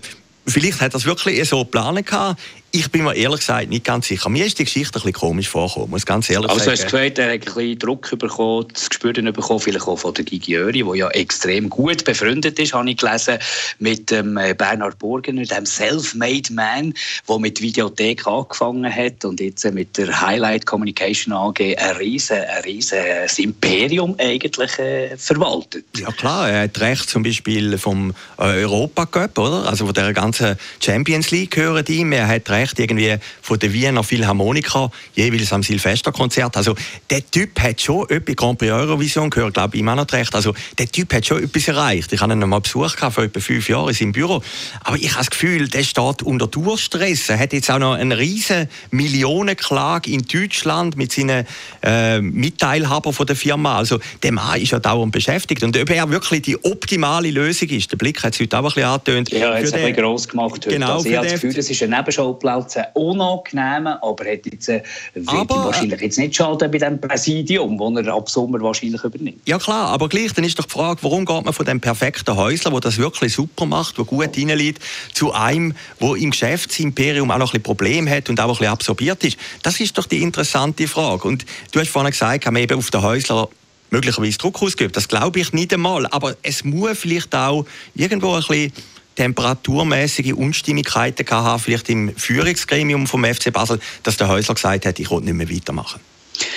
vielleicht 0.45 0.81
hat 0.81 0.93
es 0.95 1.05
wirklich 1.05 1.47
so 1.47 1.63
geplant 1.63 2.05
gehabt. 2.05 2.41
Ich 2.71 2.91
bin 2.91 3.03
mir 3.03 3.15
ehrlich 3.15 3.39
gesagt 3.39 3.67
nicht 3.69 3.83
ganz 3.83 4.07
sicher. 4.07 4.29
Mir 4.29 4.45
ist 4.45 4.59
die 4.59 4.65
Geschichte 4.65 4.99
ein 4.99 5.01
bisschen 5.01 5.13
komisch 5.13 5.49
vorgekommen, 5.49 5.89
muss 5.89 6.05
ganz 6.05 6.29
ehrlich 6.29 6.49
also 6.49 6.59
sagen. 6.59 6.71
Also 6.71 6.83
hast 6.83 6.91
gesagt, 6.91 7.17
er 7.17 7.33
hat 7.33 7.33
ein 7.33 7.39
bisschen 7.39 7.79
Druck 7.79 8.19
bekommen, 8.19 8.67
das 8.71 8.89
Gespür 8.89 9.13
bekommen, 9.13 9.59
vielleicht 9.59 9.87
auch 9.87 9.97
von 9.97 10.13
der 10.13 10.23
Gigi 10.23 10.55
Öri, 10.55 10.83
der 10.83 10.95
ja 10.95 11.09
extrem 11.09 11.69
gut 11.69 12.05
befreundet 12.05 12.59
ist, 12.59 12.73
habe 12.73 12.87
ich 12.89 12.97
gelesen, 12.97 13.39
mit 13.79 14.11
dem 14.11 14.37
äh, 14.37 14.53
Bernhard 14.53 14.99
Burgener, 14.99 15.43
dem 15.43 15.65
Self-Made 15.65 16.53
Man, 16.53 16.93
der 17.27 17.39
mit 17.39 17.59
Videothek 17.59 18.27
angefangen 18.27 18.93
hat 18.93 19.25
und 19.25 19.39
jetzt 19.39 19.65
äh, 19.65 19.71
mit 19.71 19.97
der 19.97 20.21
Highlight 20.21 20.67
Communication 20.67 21.33
AG 21.33 21.59
ein 21.59 21.95
riesen, 21.95 22.37
ein 22.37 22.63
riesen 22.63 22.99
Imperium 23.37 24.15
eigentlich 24.19 24.77
äh, 24.77 25.17
verwaltet. 25.17 25.85
Ja 25.97 26.11
klar, 26.11 26.49
er 26.49 26.63
hat 26.63 26.79
recht 26.79 27.09
zum 27.09 27.23
Beispiel 27.23 27.79
vom 27.79 28.13
Europa 28.37 29.07
Cup, 29.07 29.39
oder? 29.39 29.67
Also 29.67 29.85
von 29.85 29.93
der 29.95 30.13
ganzen 30.13 30.55
Champions 30.79 31.31
League 31.31 31.51
gehören 31.51 31.85
ihm. 31.87 32.11
Er 32.11 32.27
hat 32.27 32.47
recht 32.49 32.58
irgendwie 32.79 33.15
von 33.41 33.59
der 33.59 33.71
Wiener 33.71 34.03
Philharmonika, 34.03 34.91
jeweils 35.15 35.53
am 35.53 35.63
Silvesterkonzert. 35.63 36.57
Also 36.57 36.75
der 37.09 37.29
Typ 37.29 37.59
hat 37.59 37.81
schon 37.81 38.09
etwas, 38.09 38.35
Grand 38.35 38.57
Prix 38.57 38.71
Eurovision 38.71 39.29
gehört, 39.29 39.53
glaube 39.53 39.75
ich, 39.75 39.81
ihm 39.81 39.89
auch 39.89 39.95
noch 39.95 40.11
recht. 40.11 40.33
Also 40.35 40.53
der 40.77 40.87
Typ 40.87 41.13
hat 41.13 41.25
schon 41.25 41.43
etwas 41.43 41.67
erreicht. 41.67 42.11
Ich 42.13 42.21
habe 42.21 42.33
ihn 42.33 42.39
mal 42.39 42.59
besucht 42.59 42.99
vor 42.99 43.23
etwa 43.23 43.39
fünf 43.39 43.69
Jahren 43.69 43.89
in 43.89 43.95
seinem 43.95 44.11
Büro. 44.11 44.41
Aber 44.83 44.97
ich 44.97 45.09
habe 45.09 45.19
das 45.19 45.29
Gefühl, 45.29 45.67
der 45.67 45.83
steht 45.83 46.23
unter 46.23 46.47
Durchstress. 46.47 47.29
Er 47.29 47.39
hat 47.39 47.53
jetzt 47.53 47.69
auch 47.71 47.79
noch 47.79 47.93
eine 47.93 48.17
riesen 48.17 48.67
Millionenklage 48.91 50.11
in 50.11 50.21
Deutschland 50.21 50.97
mit 50.97 51.11
seinen 51.11 51.45
äh, 51.83 52.19
Mitteilhabern 52.21 53.13
von 53.13 53.25
der 53.25 53.35
Firma. 53.35 53.77
Also 53.77 53.99
der 54.23 54.31
Mann 54.31 54.61
ist 54.61 54.71
ja 54.71 54.79
dauernd 54.79 55.11
beschäftigt. 55.11 55.63
Und 55.63 55.77
ob 55.77 55.89
er 55.89 56.09
wirklich 56.09 56.41
die 56.41 56.63
optimale 56.63 57.31
Lösung 57.31 57.69
ist, 57.69 57.91
der 57.91 57.97
Blick 57.97 58.23
hat 58.23 58.33
es 58.33 58.39
heute 58.39 58.57
auch 58.57 58.63
ein 58.63 58.65
bisschen 58.65 58.83
angetönt. 58.83 59.31
Ja, 59.31 59.39
er 59.39 59.57
hat 59.57 59.63
es 59.63 59.73
ein 59.73 59.81
bisschen 59.81 59.95
gross 59.95 60.27
gemacht 60.27 60.53
heute. 60.53 60.69
Genau, 60.69 60.97
also 60.97 61.09
ich 61.09 61.15
habe 61.15 61.25
das 61.25 61.33
Gefühl, 61.35 61.53
das 61.53 61.69
ist 61.69 61.83
ein 61.83 61.89
Nebenschauplatz, 61.89 62.48
ein 62.49 62.85
unangenehmer, 62.93 63.99
aber 64.03 64.25
hat 64.25 64.45
jetzt, 64.45 64.69
äh, 64.69 64.83
aber, 65.25 65.65
wahrscheinlich 65.65 66.01
jetzt 66.01 66.17
nicht 66.17 66.35
schaden 66.35 66.71
bei 66.71 66.77
dem 66.77 66.99
Präsidium, 66.99 67.77
das 67.77 68.05
er 68.05 68.13
ab 68.13 68.29
Sommer 68.29 68.59
wahrscheinlich 68.61 69.03
übernimmt. 69.03 69.41
Ja 69.45 69.57
klar, 69.57 69.87
aber 69.87 70.09
gleich, 70.09 70.33
dann 70.33 70.45
ist 70.45 70.57
doch 70.59 70.65
die 70.65 70.71
Frage, 70.71 71.03
warum 71.03 71.25
geht 71.25 71.45
man 71.45 71.53
von 71.53 71.65
dem 71.65 71.79
perfekten 71.79 72.35
Häusler, 72.35 72.71
der 72.71 72.79
das 72.79 72.97
wirklich 72.97 73.33
super 73.33 73.65
macht, 73.65 73.97
der 73.97 74.05
gut 74.05 74.37
reinliegt, 74.37 74.83
zu 75.13 75.33
einem, 75.33 75.75
der 76.01 76.15
im 76.15 76.31
Geschäftsimperium 76.31 77.31
auch 77.31 77.37
noch 77.37 77.47
ein 77.47 77.61
bisschen 77.61 77.63
Probleme 77.63 78.09
hat 78.09 78.29
und 78.29 78.39
auch 78.39 78.45
ein 78.45 78.49
bisschen 78.51 78.67
absorbiert 78.67 79.23
ist? 79.23 79.37
Das 79.63 79.79
ist 79.79 79.97
doch 79.97 80.05
die 80.05 80.21
interessante 80.21 80.87
Frage. 80.87 81.27
Und 81.27 81.45
du 81.71 81.79
hast 81.79 81.89
vorhin 81.89 82.11
gesagt, 82.11 82.45
haben 82.45 82.55
wir 82.55 82.63
eben 82.63 82.77
auf 82.77 82.91
den 82.91 83.01
Häusler 83.01 83.49
möglicherweise 83.91 84.37
Druck 84.37 84.61
ausgeübt. 84.61 84.95
Das 84.95 85.07
glaube 85.07 85.39
ich 85.39 85.53
nicht 85.53 85.73
einmal. 85.73 86.05
Aber 86.07 86.35
es 86.43 86.63
muss 86.63 86.99
vielleicht 86.99 87.33
auch 87.35 87.65
irgendwo 87.95 88.33
ein 88.33 88.41
bisschen 88.41 88.73
temperaturmäßige 89.19 90.31
Unstimmigkeiten 90.31 91.25
gehabt, 91.25 91.63
vielleicht 91.65 91.89
im 91.89 92.15
Führungsgremium 92.15 93.05
vom 93.05 93.25
FC 93.25 93.51
Basel, 93.51 93.81
dass 94.03 94.15
der 94.15 94.29
Häusler 94.29 94.55
gesagt 94.55 94.85
hat, 94.85 94.97
ich 94.97 95.11
will 95.11 95.19
nicht 95.19 95.33
mehr 95.33 95.49
weitermachen. 95.49 95.99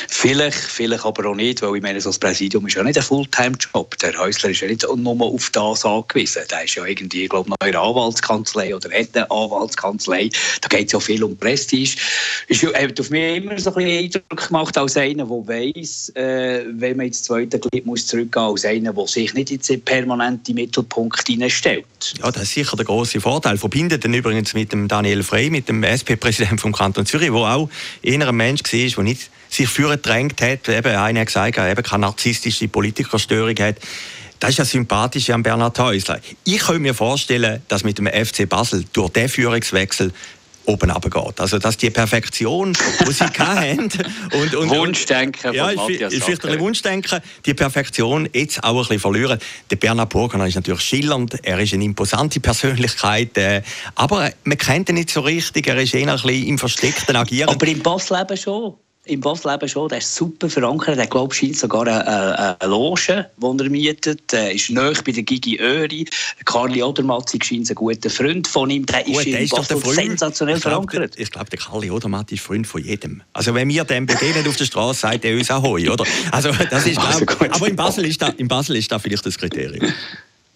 Vielleicht, 0.09 0.59
vielleicht 0.59 1.05
aber 1.05 1.31
auch 1.31 1.35
nicht, 1.35 1.63
weil 1.63 1.77
ich 1.77 1.83
meine, 1.83 2.01
so 2.01 2.11
das 2.11 2.19
Präsidium 2.19 2.67
ist 2.67 2.75
ja 2.75 2.83
nicht 2.83 2.97
ein 2.97 3.03
Fulltime-Job. 3.03 3.99
Der 3.99 4.17
Häusler 4.19 4.51
ist 4.51 4.61
ja 4.61 4.69
nicht 4.69 4.87
nur 4.95 5.23
auf 5.23 5.51
das 5.51 5.85
angewiesen. 5.85 6.43
Der 6.51 6.65
ist 6.65 6.75
ja 6.75 6.85
irgendwie, 6.85 7.25
ich 7.25 7.29
glaube 7.29 7.51
noch 7.51 7.57
in 7.63 7.75
einer 7.75 7.83
Anwaltskanzlei 7.83 8.75
oder 8.75 8.91
hat 8.91 9.09
eine 9.15 9.31
Anwaltskanzlei. 9.31 10.31
Da 10.61 10.69
geht 10.69 10.87
es 10.87 10.93
ja 10.93 11.01
viel 11.01 11.23
um 11.25 11.37
Prestige. 11.37 11.97
Ist, 12.49 12.63
hat 12.63 13.01
auf 13.01 13.11
mich 13.11 13.37
immer 13.37 13.59
so 13.59 13.75
ein 13.75 13.85
bisschen 13.85 14.23
Eindruck 14.23 14.49
gemacht 14.49 14.79
als 14.79 14.97
einer, 14.97 15.25
der 15.25 15.49
weiss, 15.49 16.11
äh, 16.11 16.65
wenn 16.69 16.97
man 16.97 17.07
ins 17.07 17.23
zweite 17.23 17.59
Glied 17.59 17.87
muss 17.87 18.07
zurückgehen 18.07 18.45
muss, 18.47 18.65
als 18.65 18.75
einer, 18.75 18.93
der 18.93 19.07
sich 19.07 19.35
nicht 19.35 19.51
in 19.51 19.61
den 19.61 19.81
permanenten 19.83 20.55
Mittelpunkt 20.55 21.27
hineinstellt. 21.27 21.85
Ja, 22.19 22.31
das 22.31 22.45
ist 22.45 22.55
sicher 22.55 22.77
der 22.77 22.85
große 22.85 23.21
Vorteil. 23.21 23.59
Verbindet 23.59 24.05
dann 24.05 24.15
übrigens 24.15 24.55
mit 24.55 24.73
dem 24.73 24.89
Daniel 24.89 25.23
Frey, 25.23 25.51
mit 25.51 25.69
dem 25.69 25.83
SP-Präsidenten 25.83 26.59
vom 26.59 26.73
Kanton 26.73 27.07
Zürich, 27.07 27.31
der 27.31 27.37
auch 27.37 27.69
eher 28.03 28.29
ein 28.29 28.37
Mensch 28.37 28.63
war, 28.63 28.89
der 28.89 29.05
nicht 29.05 29.31
sich 29.53 29.69
vorgedrängt 29.69 30.41
hat, 30.41 30.69
eben 30.69 30.97
einer 30.97 31.21
hat 31.21 31.27
gesagt, 31.27 31.59
er 31.59 31.71
eben 31.71 31.83
keine 31.83 32.03
narzisstische 32.03 32.69
Politikerstörung 32.69 33.57
hat. 33.59 33.77
Das 34.41 34.51
ist 34.51 34.59
das 34.59 34.71
Sympathische 34.71 35.35
an 35.35 35.43
Bernhard 35.43 35.79
Häusler. 35.79 36.19
Ich 36.45 36.59
könnte 36.59 36.81
mir 36.81 36.95
vorstellen, 36.95 37.63
dass 37.69 37.85
mit 37.85 37.99
dem 37.99 38.09
FC 38.09 38.49
Basel 38.49 38.85
durch 38.93 39.11
den 39.11 39.29
Führungswechsel 39.29 40.13
oben 40.65 40.91
runtergeht. 40.91 41.41
Also, 41.41 41.59
dass 41.59 41.77
die 41.77 41.91
Perfektion, 41.91 42.73
die 43.07 43.13
sie 43.13 43.25
hatten... 43.39 43.91
Und, 44.33 44.55
und, 44.55 44.71
Wunschdenken 44.71 45.55
Ja, 45.55 45.71
ist, 45.71 46.13
ist 46.13 46.25
vielleicht 46.25 46.47
ein 46.47 46.61
Wunschdenken, 46.61 47.21
die 47.45 47.55
Perfektion 47.55 48.29
jetzt 48.33 48.63
auch 48.63 48.71
ein 48.71 48.79
bisschen 48.79 48.99
verlieren. 49.01 49.39
Der 49.71 49.77
Bernhard 49.77 50.11
Burgener 50.11 50.47
ist 50.47 50.55
natürlich 50.55 50.83
schillernd, 50.83 51.37
er 51.43 51.59
ist 51.59 51.75
eine 51.75 51.85
imposante 51.85 52.41
Persönlichkeit, 52.41 53.37
äh, 53.39 53.63
aber 53.95 54.31
man 54.45 54.59
kennt 54.59 54.89
ihn 54.89 54.97
nicht 54.97 55.11
so 55.11 55.21
richtig, 55.21 55.67
er 55.67 55.77
ist 55.77 55.95
eher 55.95 56.09
ein 56.09 56.15
bisschen 56.15 56.47
im 56.47 56.59
versteckten 56.59 57.17
Agieren. 57.17 57.49
Aber 57.49 57.67
im 57.67 57.81
Bassleben 57.81 58.37
schon 58.37 58.75
im 59.05 59.21
Bossleben 59.21 59.69
schon, 59.69 59.89
der 59.89 59.99
ist 59.99 60.15
super 60.15 60.49
verankert. 60.49 60.97
Der 60.97 61.09
glaubt, 61.09 61.35
scheint 61.35 61.57
sogar 61.57 61.89
eine, 61.89 62.57
eine 62.61 62.71
Loge, 62.71 63.27
die 63.37 63.65
er 63.65 63.71
mietet. 63.71 64.33
Er 64.33 64.53
ist 64.53 64.71
nahe 64.71 64.95
bei 65.05 65.11
der 65.11 65.25
Gigi 65.25 65.59
Öri. 65.61 66.07
Karli 66.45 66.83
Odermatt 66.83 67.31
scheint 67.43 67.69
ein 67.69 67.75
guter 67.75 68.11
Freund 68.11 68.47
von 68.47 68.71
ihm. 68.71 68.87
Der 68.87 69.07
ist, 69.07 69.27
in 69.27 69.49
Basel 69.49 69.79
sensationell 69.79 70.57
ich 70.57 70.63
glaub, 70.63 70.89
verankert. 70.89 71.15
Ich 71.19 71.31
glaube, 71.33 71.51
der 71.51 71.59
Karli 71.59 71.91
Odermatt 71.91 72.31
ist 72.31 72.43
Freund 72.43 72.67
von 72.67 72.83
jedem. 72.83 73.23
Also 73.33 73.55
wenn 73.55 73.69
wir 73.69 73.85
dem 73.85 74.07
begegnen 74.07 74.47
auf 74.47 74.57
der 74.57 74.67
Straße, 74.67 75.01
sagt 75.01 75.25
er 75.25 75.37
uns 75.37 75.51
Ahoi, 75.51 75.89
oder? 75.89 76.05
Also 76.31 76.53
das 76.71 76.87
ist, 76.87 76.99
also, 77.05 77.27
glaub, 77.27 77.55
aber 77.55 77.69
in 77.69 77.77
Basel 77.77 78.05
ist 78.07 78.23
da, 78.23 78.29
in 78.29 78.47
Basel 78.47 78.77
ist 78.77 78.93
da 78.93 79.01
vielleicht 79.01 79.27
das 79.27 79.37
Kriterium. 79.37 79.93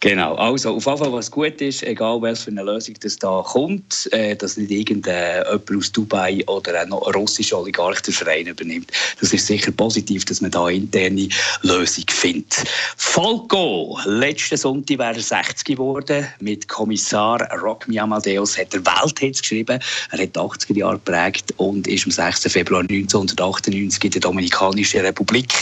Genau, 0.01 0.35
also 0.35 0.77
auf 0.77 0.85
jeden 0.85 0.99
Fall, 0.99 1.13
was 1.13 1.31
gut 1.31 1.59
ist, 1.63 1.83
egal 1.83 2.21
was 2.21 2.43
für 2.43 2.51
eine 2.51 2.63
Lösung 2.63 2.95
das 3.01 3.17
da 3.17 3.43
kommt, 3.43 4.09
äh, 4.13 4.37
dass 4.37 4.59
nicht 4.59 4.71
irgendjemand 4.71 5.47
aus 5.75 5.91
Dubai 5.91 6.45
oder 6.47 6.83
ein 6.83 6.93
russischer 6.93 7.59
Oligarch 7.59 8.03
den 8.03 8.13
Verein 8.13 8.47
übernimmt. 8.47 8.93
Das 9.21 9.33
ist 9.33 9.47
sicher 9.47 9.73
positiv, 9.73 10.27
dass 10.27 10.43
man 10.43 10.51
da 10.51 10.67
eine 10.67 10.77
interne 10.77 11.29
Lösung 11.63 12.05
findet. 12.11 12.65
Falco, 12.99 13.99
letzten 14.05 14.59
Sonntag 14.59 14.99
wäre 14.99 15.15
er 15.15 15.21
60 15.21 15.65
geworden. 15.65 16.27
Mit 16.41 16.69
Kommissar 16.69 17.41
Rock 17.63 17.87
Amadeus 17.97 18.59
hat 18.59 18.75
er 18.75 18.85
Welthits 18.85 19.41
geschrieben. 19.41 19.81
Er 20.11 20.19
hat 20.23 20.37
die 20.37 20.39
80er 20.39 20.77
Jahre 20.77 20.97
geprägt 20.97 21.55
und 21.57 21.89
ist 21.89 22.05
am 22.05 22.11
6. 22.11 22.53
Februar 22.53 22.83
1998 22.83 24.05
in 24.05 24.11
der 24.11 24.21
Dominikanischen 24.21 25.01
Republik 25.01 25.55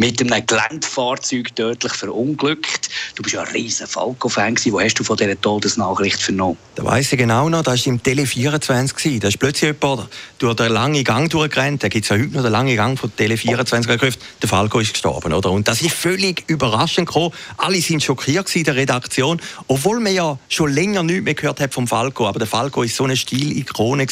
mit 0.00 0.18
einem 0.18 0.46
Geländefahrzeug 0.46 1.54
tödlich 1.54 1.92
verunglückt. 1.92 2.88
Du 3.16 3.22
bist 3.22 3.34
ja 3.34 3.42
ein 3.42 3.52
riesen 3.52 3.86
Falco-Fan. 3.86 4.56
Wo 4.70 4.80
hast 4.80 4.94
du 4.94 5.04
von 5.04 5.18
dieser 5.18 5.38
Todesnachricht 5.38 6.22
vernommen? 6.22 6.56
Da 6.74 6.84
weiss 6.84 7.12
ich 7.12 7.18
genau 7.18 7.50
noch, 7.50 7.62
das 7.62 7.84
war 7.84 7.92
im 7.92 8.02
Tele 8.02 8.24
24. 8.24 9.20
Da 9.20 9.28
ist 9.28 9.38
plötzlich 9.38 9.74
jemand 9.78 10.08
durch 10.38 10.56
den 10.56 10.72
langen 10.72 11.04
Gang 11.04 11.28
durchgerannt. 11.28 11.82
Da 11.82 11.88
gibt 11.88 12.06
es 12.06 12.08
ja 12.08 12.16
heute 12.16 12.34
noch 12.34 12.42
den 12.42 12.50
langen 12.50 12.74
Gang 12.76 12.98
von 12.98 13.14
Tele 13.14 13.36
24 13.36 13.98
gerufen. 13.98 14.18
Der 14.40 14.48
Falco 14.48 14.80
ist 14.80 14.94
gestorben. 14.94 15.34
Oder? 15.34 15.50
Und 15.50 15.68
das 15.68 15.82
ist 15.82 15.92
völlig 15.92 16.44
überraschend 16.46 17.06
gekommen. 17.06 17.34
Alle 17.58 17.82
sind 17.82 18.02
schockiert 18.02 18.56
in 18.56 18.64
der 18.64 18.76
Redaktion, 18.76 19.38
obwohl 19.66 20.00
man 20.00 20.14
ja 20.14 20.38
schon 20.48 20.72
länger 20.72 21.02
nichts 21.02 21.24
mehr 21.24 21.34
gehört 21.34 21.60
hat 21.60 21.74
vom 21.74 21.86
Falco. 21.86 22.26
Aber 22.26 22.38
der 22.38 22.48
Falco 22.48 22.82
ist 22.82 22.96
so 22.96 23.04
eine 23.04 23.18
Stilikone. 23.18 24.06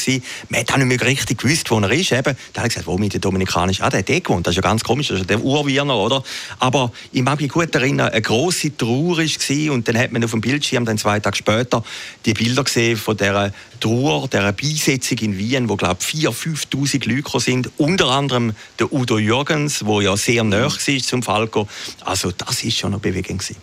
Man 0.50 0.60
hat 0.60 0.70
auch 0.70 0.76
nicht 0.76 0.86
mehr 0.86 1.00
richtig 1.00 1.38
gewusst, 1.38 1.70
wo 1.70 1.80
er 1.80 1.90
ist. 1.92 2.12
Da 2.12 2.18
hat 2.18 2.34
gesagt, 2.68 2.86
wo 2.86 2.98
mit 2.98 3.14
der 3.14 3.20
Dominikanisch? 3.20 3.80
Ah, 3.80 3.88
der 3.88 4.00
hat 4.00 4.10
eh 4.10 4.20
gewohnt. 4.20 4.46
Das 4.46 4.52
ist 4.52 4.56
ja 4.56 4.62
ganz 4.62 4.84
komisch. 4.84 5.08
Das 5.08 5.20
ist 5.20 5.30
der 5.30 5.42
Urwiener, 5.78 5.96
oder? 5.96 6.22
Aber 6.58 6.92
ich 7.12 7.22
mag 7.22 7.40
mich 7.40 7.50
gut 7.50 7.74
erinnern, 7.74 8.08
eine 8.08 8.22
grosse 8.22 8.76
Trauer 8.76 9.18
war 9.18 9.72
und 9.72 9.88
dann 9.88 9.98
hat 9.98 10.12
man 10.12 10.24
auf 10.24 10.30
dem 10.30 10.40
Bildschirm 10.40 10.84
dann 10.84 10.98
zwei 10.98 11.20
Tage 11.20 11.36
später 11.36 11.82
die 12.24 12.34
Bilder 12.34 12.64
gesehen 12.64 12.96
von 12.96 13.16
der 13.16 13.52
Trauer, 13.80 14.28
der 14.28 14.52
Beisetzung 14.52 15.18
in 15.18 15.38
Wien, 15.38 15.68
wo 15.68 15.76
glaube 15.76 16.00
4.000, 16.02 16.70
5.000 16.70 17.14
Leute 17.14 17.40
sind, 17.40 17.70
unter 17.76 18.08
anderem 18.08 18.54
der 18.78 18.92
Udo 18.92 19.18
Jürgens, 19.18 19.84
wo 19.84 20.00
ja 20.00 20.16
sehr 20.16 20.44
nah 20.44 20.64
war 20.64 21.02
zum 21.02 21.22
Falco. 21.22 21.68
Also 22.04 22.30
das 22.32 22.64
ist 22.64 22.76
schon 22.76 22.92
eine 22.92 23.00
Bewegung 23.00 23.38
gewesen. 23.38 23.56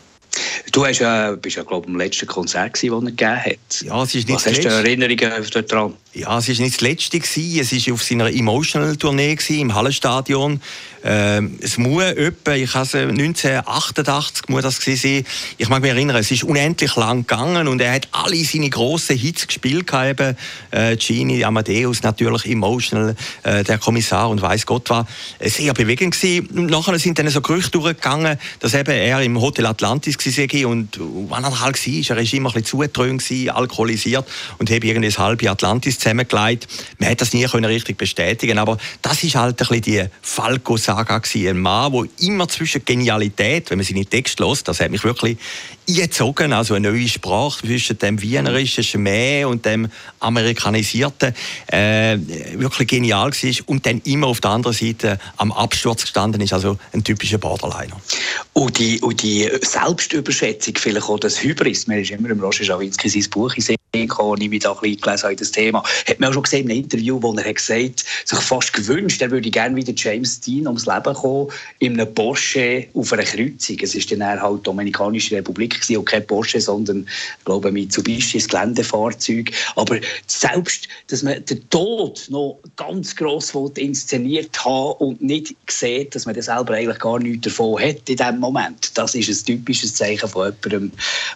Du 0.71 0.85
hast 0.85 0.99
ja, 0.99 1.31
bist 1.31 1.55
ja, 1.55 1.63
glaube 1.63 1.85
ich, 1.85 1.93
am 1.93 1.97
letzten 1.97 2.27
Konzert, 2.27 2.73
das 2.75 2.83
er 2.83 2.99
gegeben 2.99 3.37
hat. 3.37 3.81
Ja, 3.81 4.03
es 4.03 4.15
ist 4.15 4.27
nicht 4.27 4.35
Was 4.35 4.45
hast 4.45 4.63
du 4.63 4.67
Erinnerungen 4.67 5.31
daran? 5.67 5.93
Ja, 6.15 6.37
es 6.37 6.47
war 6.47 6.55
nicht 6.55 6.75
das 6.75 6.81
letzte. 6.81 7.19
Gewesen. 7.19 7.59
Es 7.59 7.87
war 7.87 7.93
auf 7.93 8.01
seiner 8.01 8.33
Emotional-Tournee 8.33 9.37
im 9.49 9.75
Hallenstadion. 9.75 10.61
Ähm, 11.03 11.59
es 11.61 11.77
muss 11.77 12.03
etwa, 12.03 12.53
ich 12.53 12.73
habe 12.73 12.97
1988 12.97 14.47
muss 14.47 14.63
das 14.63 14.77
sein. 14.77 15.25
Ich 15.57 15.67
mag 15.67 15.81
mich 15.81 15.91
erinnern, 15.91 16.15
es 16.15 16.31
ist 16.31 16.43
unendlich 16.45 16.95
lang 16.95 17.27
gegangen 17.27 17.67
und 17.67 17.79
er 17.79 17.93
hat 17.93 18.07
alle 18.11 18.43
seine 18.43 18.69
grossen 18.69 19.17
Hits 19.17 19.45
gespielt. 19.45 19.91
Eben, 19.93 20.37
äh, 20.71 20.95
Gini, 20.95 21.43
Amadeus, 21.43 22.01
natürlich 22.01 22.45
Emotional, 22.47 23.15
äh, 23.43 23.63
der 23.63 23.77
Kommissar 23.77 24.29
und 24.29 24.41
weiß 24.41 24.65
Gott 24.65 24.89
war 24.89 25.05
sehr 25.41 25.73
bewegend 25.73 26.15
gewesen. 26.15 26.47
Und 26.47 26.71
nachher 26.71 26.97
sind 26.97 27.19
dann 27.19 27.29
so 27.29 27.41
Gerüchte 27.41 27.71
durchgegangen, 27.71 28.39
dass 28.61 28.73
eben 28.73 28.95
er 28.95 29.21
im 29.21 29.39
Hotel 29.39 29.65
Atlantis 29.65 30.17
war 30.17 30.69
und 30.69 30.97
wann 31.29 31.43
er 31.43 31.59
halt 31.59 31.75
war, 31.85 32.17
er 32.17 32.23
war 32.23 32.33
immer 32.33 32.49
ein 32.49 32.53
bisschen 32.53 32.65
zugetrunken, 32.65 33.49
alkoholisiert 33.51 34.25
und 34.57 34.71
habe 34.71 34.87
irgendwie 34.87 35.09
das 35.09 35.19
halbe 35.19 35.51
Atlantis 35.51 35.99
zusammengelegt. 36.05 36.67
Man 36.99 37.09
hat 37.09 37.21
das 37.21 37.33
nie 37.33 37.45
können 37.45 37.65
richtig 37.65 37.97
bestätigen 37.97 38.57
aber 38.57 38.77
das 39.01 39.23
ist 39.23 39.35
halt 39.35 39.61
ein 39.61 39.67
bisschen 39.67 39.81
die 39.81 40.05
Falco-Saga 40.21 41.21
Ein 41.35 41.59
Mann, 41.59 41.91
der 41.93 42.27
immer 42.27 42.47
zwischen 42.47 42.83
Genialität, 42.85 43.69
wenn 43.69 43.77
man 43.77 43.85
seine 43.85 44.05
Texte 44.05 44.45
hört, 44.45 44.67
das 44.67 44.79
hat 44.79 44.91
mich 44.91 45.03
wirklich 45.03 45.37
eingezogen, 45.87 46.53
also 46.53 46.73
eine 46.73 46.91
neue 46.91 47.07
Sprache 47.07 47.59
zwischen 47.59 47.97
dem 47.99 48.21
wienerischen 48.21 48.83
Schmäh 48.83 49.45
und 49.45 49.65
dem 49.65 49.87
amerikanisierten, 50.19 51.33
äh, 51.67 52.17
wirklich 52.53 52.87
genial 52.87 53.31
war 53.31 53.53
und 53.67 53.85
dann 53.85 54.01
immer 54.05 54.27
auf 54.27 54.41
der 54.41 54.51
anderen 54.51 54.75
Seite 54.75 55.19
am 55.37 55.51
Absturz 55.51 56.01
gestanden 56.01 56.41
ist, 56.41 56.53
also 56.53 56.77
ein 56.93 57.03
typischer 57.03 57.37
Borderliner. 57.37 57.99
Und 58.53 58.79
die, 58.79 58.99
und 59.01 59.21
die 59.21 59.49
Selbstüberschätzung, 59.61 60.75
vielleicht 60.77 61.07
auch 61.07 61.19
das 61.19 61.41
Hybris, 61.41 61.87
mir 61.87 62.01
ist 62.01 62.11
immer 62.11 62.29
im 62.29 62.39
Roger 62.39 62.63
Schawinski 62.63 63.09
sein 63.09 63.29
Buch 63.29 63.53
gesehen, 63.53 63.77
als 63.95 64.41
ich 64.41 64.49
mich 64.49 64.61
da 64.61 64.71
ein 64.71 64.79
bisschen 64.79 65.01
gelesen 65.01 65.23
habe, 65.23 65.35
das 65.35 65.51
Thema, 65.51 65.83
hat 66.07 66.19
man 66.19 66.29
auch 66.29 66.33
schon 66.33 66.43
gesehen 66.43 66.65
in 66.65 66.71
einem 66.71 66.83
Interview, 66.83 67.21
wo 67.21 67.33
er 67.33 67.45
hat 67.45 67.55
gesagt 67.55 68.05
sich 68.25 68.39
fast 68.39 68.73
gewünscht, 68.73 69.21
er 69.21 69.31
würde 69.31 69.49
gerne 69.49 69.75
wieder 69.75 69.93
James 69.95 70.39
Dean 70.41 70.67
ums 70.67 70.85
Leben 70.85 71.13
kommen, 71.13 71.49
in 71.79 71.99
einem 71.99 72.13
Porsche 72.13 72.87
auf 72.93 73.13
einer 73.13 73.23
Kreuzung. 73.23 73.77
Es 73.81 73.95
war 73.95 74.17
dann 74.17 74.41
halt 74.41 74.67
Dominikanische 74.67 75.35
Republik 75.35 75.75
gewesen, 75.75 75.97
und 75.97 76.05
kein 76.05 76.25
Porsche, 76.25 76.59
sondern, 76.59 77.07
ich 77.39 77.45
glaube, 77.45 77.71
Mitsubishi, 77.71 78.39
ein 78.39 78.47
Geländefahrzeug. 78.47 79.51
Aber 79.75 79.97
selbst, 80.27 80.87
dass 81.07 81.23
man 81.23 81.43
den 81.45 81.69
Tod 81.69 82.25
noch 82.29 82.59
ganz 82.75 83.15
gross 83.15 83.53
inszeniert 83.75 84.65
hat 84.65 84.99
und 84.99 85.21
nicht 85.21 85.55
sieht, 85.69 86.15
dass 86.15 86.25
man 86.25 86.35
das 86.35 86.45
selber 86.45 86.73
eigentlich 86.73 86.99
gar 86.99 87.19
nichts 87.19 87.45
davon 87.45 87.81
hat 87.81 88.09
in 88.09 88.17
diesem 88.17 88.39
Moment, 88.39 88.97
das 88.97 89.15
ist 89.15 89.29
ein 89.29 89.45
typisches 89.45 89.93
Zeichen 89.93 90.27
von 90.27 90.53
jemandem, 90.63 90.91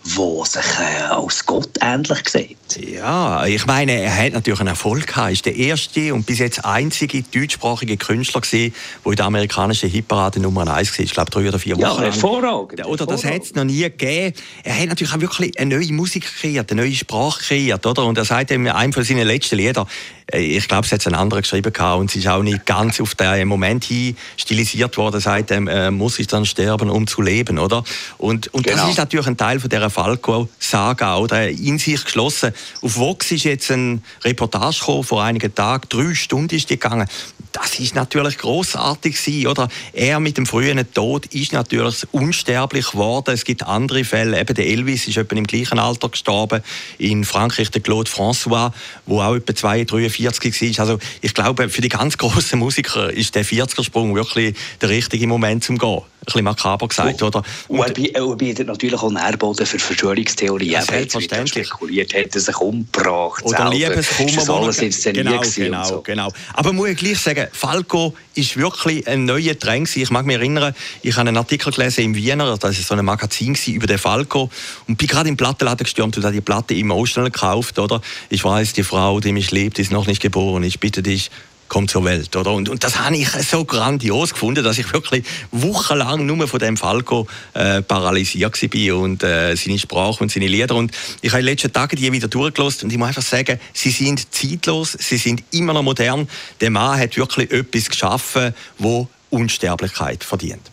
der 0.05 0.45
sich 0.45 0.79
äh, 0.79 1.03
als 1.03 1.45
Gott 1.45 1.69
ähnlich 1.81 2.29
sieht. 2.29 2.48
night. 2.49 2.68
Ja, 2.77 3.45
ich 3.45 3.65
meine, 3.65 3.93
er 3.93 4.15
hat 4.15 4.33
natürlich 4.33 4.59
einen 4.59 4.69
Erfolg 4.69 5.07
gehabt. 5.07 5.27
Er 5.27 5.31
ist 5.31 5.45
der 5.45 5.55
erste 5.55 6.13
und 6.13 6.25
bis 6.25 6.39
jetzt 6.39 6.65
einzige 6.65 7.23
deutschsprachige 7.23 7.97
Künstler 7.97 8.41
gewesen, 8.41 8.73
der 9.03 9.11
in 9.11 9.15
der 9.15 9.25
amerikanischen 9.25 9.89
Hitparade 9.89 10.39
Nummer 10.39 10.67
1 10.71 10.97
war. 10.97 11.05
Ich 11.05 11.11
glaube, 11.11 11.31
drei 11.31 11.47
oder 11.47 11.59
vier 11.59 11.75
Wochen. 11.75 11.81
Ja, 11.81 11.99
hervorragend. 11.99 12.85
Oder 12.85 13.05
das 13.05 13.23
hat 13.23 13.43
es 13.43 13.55
noch 13.55 13.63
nie 13.63 13.81
gegeben. 13.81 14.35
Er 14.63 14.79
hat 14.79 14.87
natürlich 14.87 15.13
auch 15.13 15.21
wirklich 15.21 15.59
eine 15.59 15.75
neue 15.75 15.91
Musik 15.93 16.25
kreiert, 16.39 16.71
eine 16.71 16.81
neue 16.81 16.95
Sprache 16.95 17.43
kreiert, 17.43 17.85
oder? 17.85 18.05
Und 18.05 18.17
er 18.17 18.25
sagt 18.25 18.51
in 18.51 18.67
einem 18.67 18.93
von 18.93 19.03
seinen 19.03 19.27
letzten 19.27 19.55
Lieder, 19.55 19.87
äh, 20.31 20.39
ich 20.39 20.67
glaube, 20.67 20.85
es 20.85 20.91
hat 20.91 21.05
ein 21.07 21.15
anderer 21.15 21.41
geschrieben 21.41 21.73
gehabt 21.73 21.99
und 21.99 22.09
es 22.09 22.15
ist 22.15 22.27
auch 22.27 22.43
nicht 22.43 22.65
ganz 22.65 22.99
auf 23.01 23.15
den 23.15 23.47
Moment 23.47 23.83
hin 23.83 24.15
stilisiert 24.37 24.97
worden, 24.97 25.19
seit 25.19 25.51
äh, 25.51 25.91
muss 25.91 26.19
ich 26.19 26.27
dann 26.27 26.45
sterben, 26.45 26.89
um 26.89 27.07
zu 27.07 27.21
leben, 27.21 27.59
oder? 27.59 27.83
Und, 28.17 28.53
und 28.53 28.63
genau. 28.63 28.77
das 28.77 28.91
ist 28.91 28.97
natürlich 28.97 29.27
ein 29.27 29.37
Teil 29.37 29.59
von 29.59 29.69
dieser 29.69 29.89
Falco-Saga, 29.89 31.17
oder? 31.17 31.49
In 31.49 31.79
sich 31.79 32.03
geschlossen. 32.03 32.53
Auf 32.81 32.97
Vox 32.97 33.31
ist 33.31 33.43
jetzt 33.43 33.71
ein 33.71 34.03
Reportage 34.23 34.79
gekommen, 34.79 35.03
vor 35.03 35.23
einigen 35.23 35.53
Tagen, 35.53 35.87
drei 35.89 36.13
Stunden 36.13 36.55
ist 36.55 36.69
die 36.69 36.79
gegangen 36.79 37.07
das 37.51 37.79
ist 37.79 37.95
natürlich 37.95 38.37
großartig 38.37 39.15
gewesen, 39.15 39.47
oder? 39.47 39.67
Er 39.93 40.19
mit 40.19 40.37
dem 40.37 40.45
frühen 40.45 40.79
Tod 40.93 41.25
ist 41.27 41.51
natürlich 41.51 42.05
unsterblich 42.11 42.91
geworden. 42.91 43.31
Es 43.33 43.43
gibt 43.43 43.63
andere 43.63 44.03
Fälle, 44.03 44.39
eben 44.39 44.53
der 44.53 44.67
Elvis 44.67 45.07
ist 45.07 45.17
etwa 45.17 45.35
im 45.35 45.47
gleichen 45.47 45.79
Alter 45.79 46.09
gestorben. 46.09 46.61
In 46.97 47.23
Frankreich 47.25 47.71
der 47.71 47.81
Claude 47.81 48.09
François, 48.09 48.71
wo 49.05 49.21
auch 49.21 49.35
etwa 49.35 49.53
43 49.53 50.77
war. 50.77 50.85
Also 50.85 50.99
ich 51.21 51.33
glaube, 51.33 51.69
für 51.69 51.81
die 51.81 51.89
ganz 51.89 52.17
großen 52.17 52.59
Musiker 52.59 53.11
ist 53.11 53.35
der 53.35 53.45
40er-Sprung 53.45 54.15
wirklich 54.15 54.55
der 54.81 54.89
richtige 54.89 55.27
Moment 55.27 55.63
zum 55.63 55.77
Gehen 55.77 56.01
bisschen 56.33 56.43
makaber 56.45 56.87
gesagt, 56.87 57.21
oder? 57.21 57.43
Und, 57.67 57.79
und 57.79 58.15
er 58.15 58.35
bietet 58.35 58.67
natürlich 58.67 58.99
auch 59.01 59.11
Nährboden 59.11 59.65
für 59.65 59.79
Verschwörungstheorien. 59.79 60.71
Ja, 60.71 60.81
selbstverständlich. 60.81 61.67
spekuliert, 61.67 62.13
hat 62.13 62.35
er 62.35 62.41
sich 62.41 62.57
umgebracht. 62.57 63.43
Oder 63.43 63.69
Liebeskummer. 63.69 64.31
Das 64.35 64.49
alles 64.49 64.77
inszeniert 64.79 65.27
genau, 65.27 65.41
genau, 65.55 65.83
so. 65.83 66.01
genau. 66.01 66.31
Aber 66.53 66.73
muss 66.73 66.89
ich 66.89 66.97
gleich 66.97 67.19
sagen, 67.19 67.47
Falco 67.51 68.13
ist 68.35 68.57
wirklich 68.57 69.07
ein 69.07 69.25
neuer 69.25 69.57
Trend. 69.57 69.95
Ich 69.95 70.09
mag 70.11 70.25
mich 70.25 70.37
erinnern, 70.37 70.73
ich 71.01 71.15
habe 71.15 71.27
einen 71.27 71.37
Artikel 71.37 71.71
gelesen 71.71 72.05
im 72.05 72.15
Wiener, 72.15 72.57
das 72.57 72.63
war 72.63 72.71
so 72.71 72.93
ein 72.95 73.05
Magazin 73.05 73.57
über 73.67 73.87
den 73.87 73.97
Falco 73.97 74.49
und 74.87 74.97
bin 74.97 75.07
gerade 75.07 75.29
im 75.29 75.37
Plattenladen 75.37 75.83
gestürmt 75.83 76.15
und 76.17 76.23
habe 76.23 76.33
die 76.33 76.41
Platte 76.41 76.73
Emotional 76.73 77.31
gekauft, 77.31 77.79
oder? 77.79 78.01
Ich 78.29 78.43
weiß, 78.43 78.73
die 78.73 78.83
Frau, 78.83 79.19
die 79.19 79.31
mich 79.31 79.51
liebt, 79.51 79.79
ist 79.79 79.91
noch 79.91 80.07
nicht 80.07 80.21
geboren. 80.21 80.63
Ich 80.63 80.79
bitte 80.79 81.03
dich, 81.03 81.31
kommt 81.69 81.89
zur 81.89 82.03
Welt. 82.03 82.35
Oder? 82.35 82.51
Und, 82.51 82.67
und 82.67 82.83
das 82.83 82.99
habe 82.99 83.15
ich 83.15 83.29
so 83.29 83.63
grandios 83.63 84.33
gefunden, 84.33 84.63
dass 84.63 84.77
ich 84.77 84.91
wirklich 84.91 85.23
wochenlang 85.51 86.25
nur 86.25 86.47
von 86.47 86.59
dem 86.59 86.75
Falco 86.75 87.27
äh, 87.53 87.81
paralysiert 87.81 88.61
war 88.61 88.97
und 88.97 89.23
äh, 89.23 89.55
seine 89.55 89.79
Sprache 89.79 90.21
und 90.21 90.31
seine 90.31 90.47
Lieder. 90.47 90.75
Und 90.75 90.91
ich 91.21 91.31
habe 91.31 91.41
den 91.41 91.45
letzten 91.45 91.71
Tagen 91.71 91.95
die 91.95 92.11
wieder 92.11 92.27
durchgelassen 92.27 92.85
und 92.85 92.91
ich 92.91 92.97
muss 92.97 93.09
einfach 93.09 93.21
sagen, 93.21 93.59
sie 93.73 93.91
sind 93.91 94.33
zeitlos, 94.33 94.97
sie 94.99 95.17
sind 95.17 95.43
immer 95.51 95.73
noch 95.73 95.83
modern. 95.83 96.27
Der 96.59 96.71
Mann 96.71 96.99
hat 96.99 97.15
wirklich 97.15 97.51
etwas 97.51 97.89
geschaffen, 97.89 98.53
wo 98.77 99.07
Unsterblichkeit 99.29 100.23
verdient. 100.23 100.71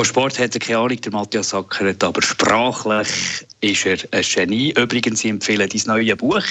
Von 0.00 0.06
Sport 0.06 0.38
hat 0.38 0.54
er 0.54 0.60
keine 0.60 0.78
Ahnung, 0.78 0.98
der 0.98 1.12
Matthias 1.12 1.50
Sackert, 1.50 2.02
aber 2.02 2.22
sprachlich 2.22 3.44
ist 3.60 3.84
er 3.84 3.98
ein 4.12 4.22
Genie. 4.22 4.72
Übrigens, 4.74 5.22
ich 5.22 5.30
empfehle 5.30 5.68
dein 5.68 5.82
neues 5.84 6.16
Buch. 6.16 6.42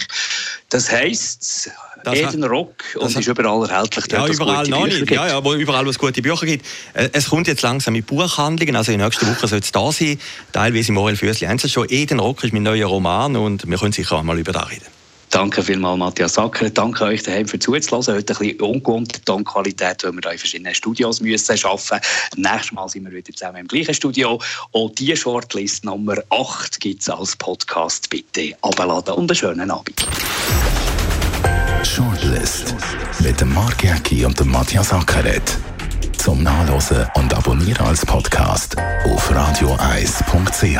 Das 0.70 0.92
heisst 0.92 1.72
das 2.04 2.16
Eden 2.16 2.44
Rock 2.44 2.84
und 2.98 3.16
ist 3.16 3.28
überall 3.28 3.68
erhältlich. 3.68 4.06
Ja, 4.12 4.28
überall 4.28 4.68
noch 4.68 4.86
nicht. 4.86 5.10
Ja, 5.10 5.28
ja, 5.28 5.44
wo 5.44 5.56
überall, 5.56 5.84
wo 5.84 5.90
es 5.90 5.98
gute 5.98 6.22
Bücher 6.22 6.46
gibt. 6.46 6.64
Äh, 6.94 7.10
es 7.12 7.28
kommt 7.32 7.48
jetzt 7.48 7.64
langsam 7.64 7.94
mit 7.94 8.06
Buchhandlungen, 8.06 8.76
also 8.76 8.92
in 8.92 9.00
nächster 9.00 9.26
Woche 9.26 9.48
soll 9.48 9.62
es 9.62 9.72
da 9.72 9.92
sein. 9.92 10.20
Teilweise 10.52 10.90
im 10.90 10.94
Morel 10.94 11.16
Füssli 11.16 11.48
schon. 11.70 11.88
Eden 11.90 12.20
Rock 12.20 12.44
ist 12.44 12.54
mein 12.54 12.62
neuer 12.62 12.86
Roman 12.86 13.36
und 13.36 13.68
wir 13.68 13.80
können 13.80 13.94
sicher 13.94 14.20
einmal 14.20 14.38
über 14.38 14.52
das 14.52 14.70
reden. 14.70 14.99
Danke 15.30 15.62
vielmals, 15.62 16.00
Matthias 16.00 16.34
Sacker. 16.34 16.70
Danke 16.70 17.04
euch 17.06 17.22
daheim 17.22 17.48
für 17.48 17.60
zuzulassen. 17.60 18.16
Heute 18.16 18.34
ein 18.34 18.40
bisschen 18.40 18.62
ungewohnte 18.62 19.22
Tonqualität, 19.24 20.04
weil 20.04 20.14
wir 20.14 20.22
hier 20.24 20.32
in 20.32 20.38
verschiedenen 20.40 20.74
Studios 20.74 21.22
müssen 21.22 21.52
arbeiten 21.64 22.02
müssen. 22.36 22.42
Nächstes 22.42 22.72
Mal 22.72 22.90
sind 22.90 23.06
wir 23.06 23.12
wieder 23.12 23.32
zusammen 23.32 23.58
im 23.58 23.68
gleichen 23.68 23.94
Studio. 23.94 24.42
Und 24.72 24.98
die 25.00 25.16
Shortlist 25.16 25.86
Nummer 25.86 26.16
8 26.30 26.80
gibt 26.80 27.02
es 27.02 27.10
als 27.10 27.36
Podcast. 27.36 28.10
Bitte 28.10 28.56
abladen 28.62 29.14
und 29.14 29.30
einen 29.30 29.36
schönen 29.36 29.70
Abend. 29.70 30.08
Shortlist 31.84 32.76
mit 33.20 33.40
dem 33.40 33.54
Mark 33.54 33.84
Jäcki 33.84 34.26
und 34.26 34.40
dem 34.40 34.50
Matthias 34.50 34.92
Ackeret. 34.92 35.58
Zum 36.18 36.44
Nachlesen 36.44 37.08
und 37.16 37.34
Abonnieren 37.34 37.86
als 37.86 38.06
Podcast 38.06 38.76
auf 39.06 39.34
radioeis.ch. 39.34 40.80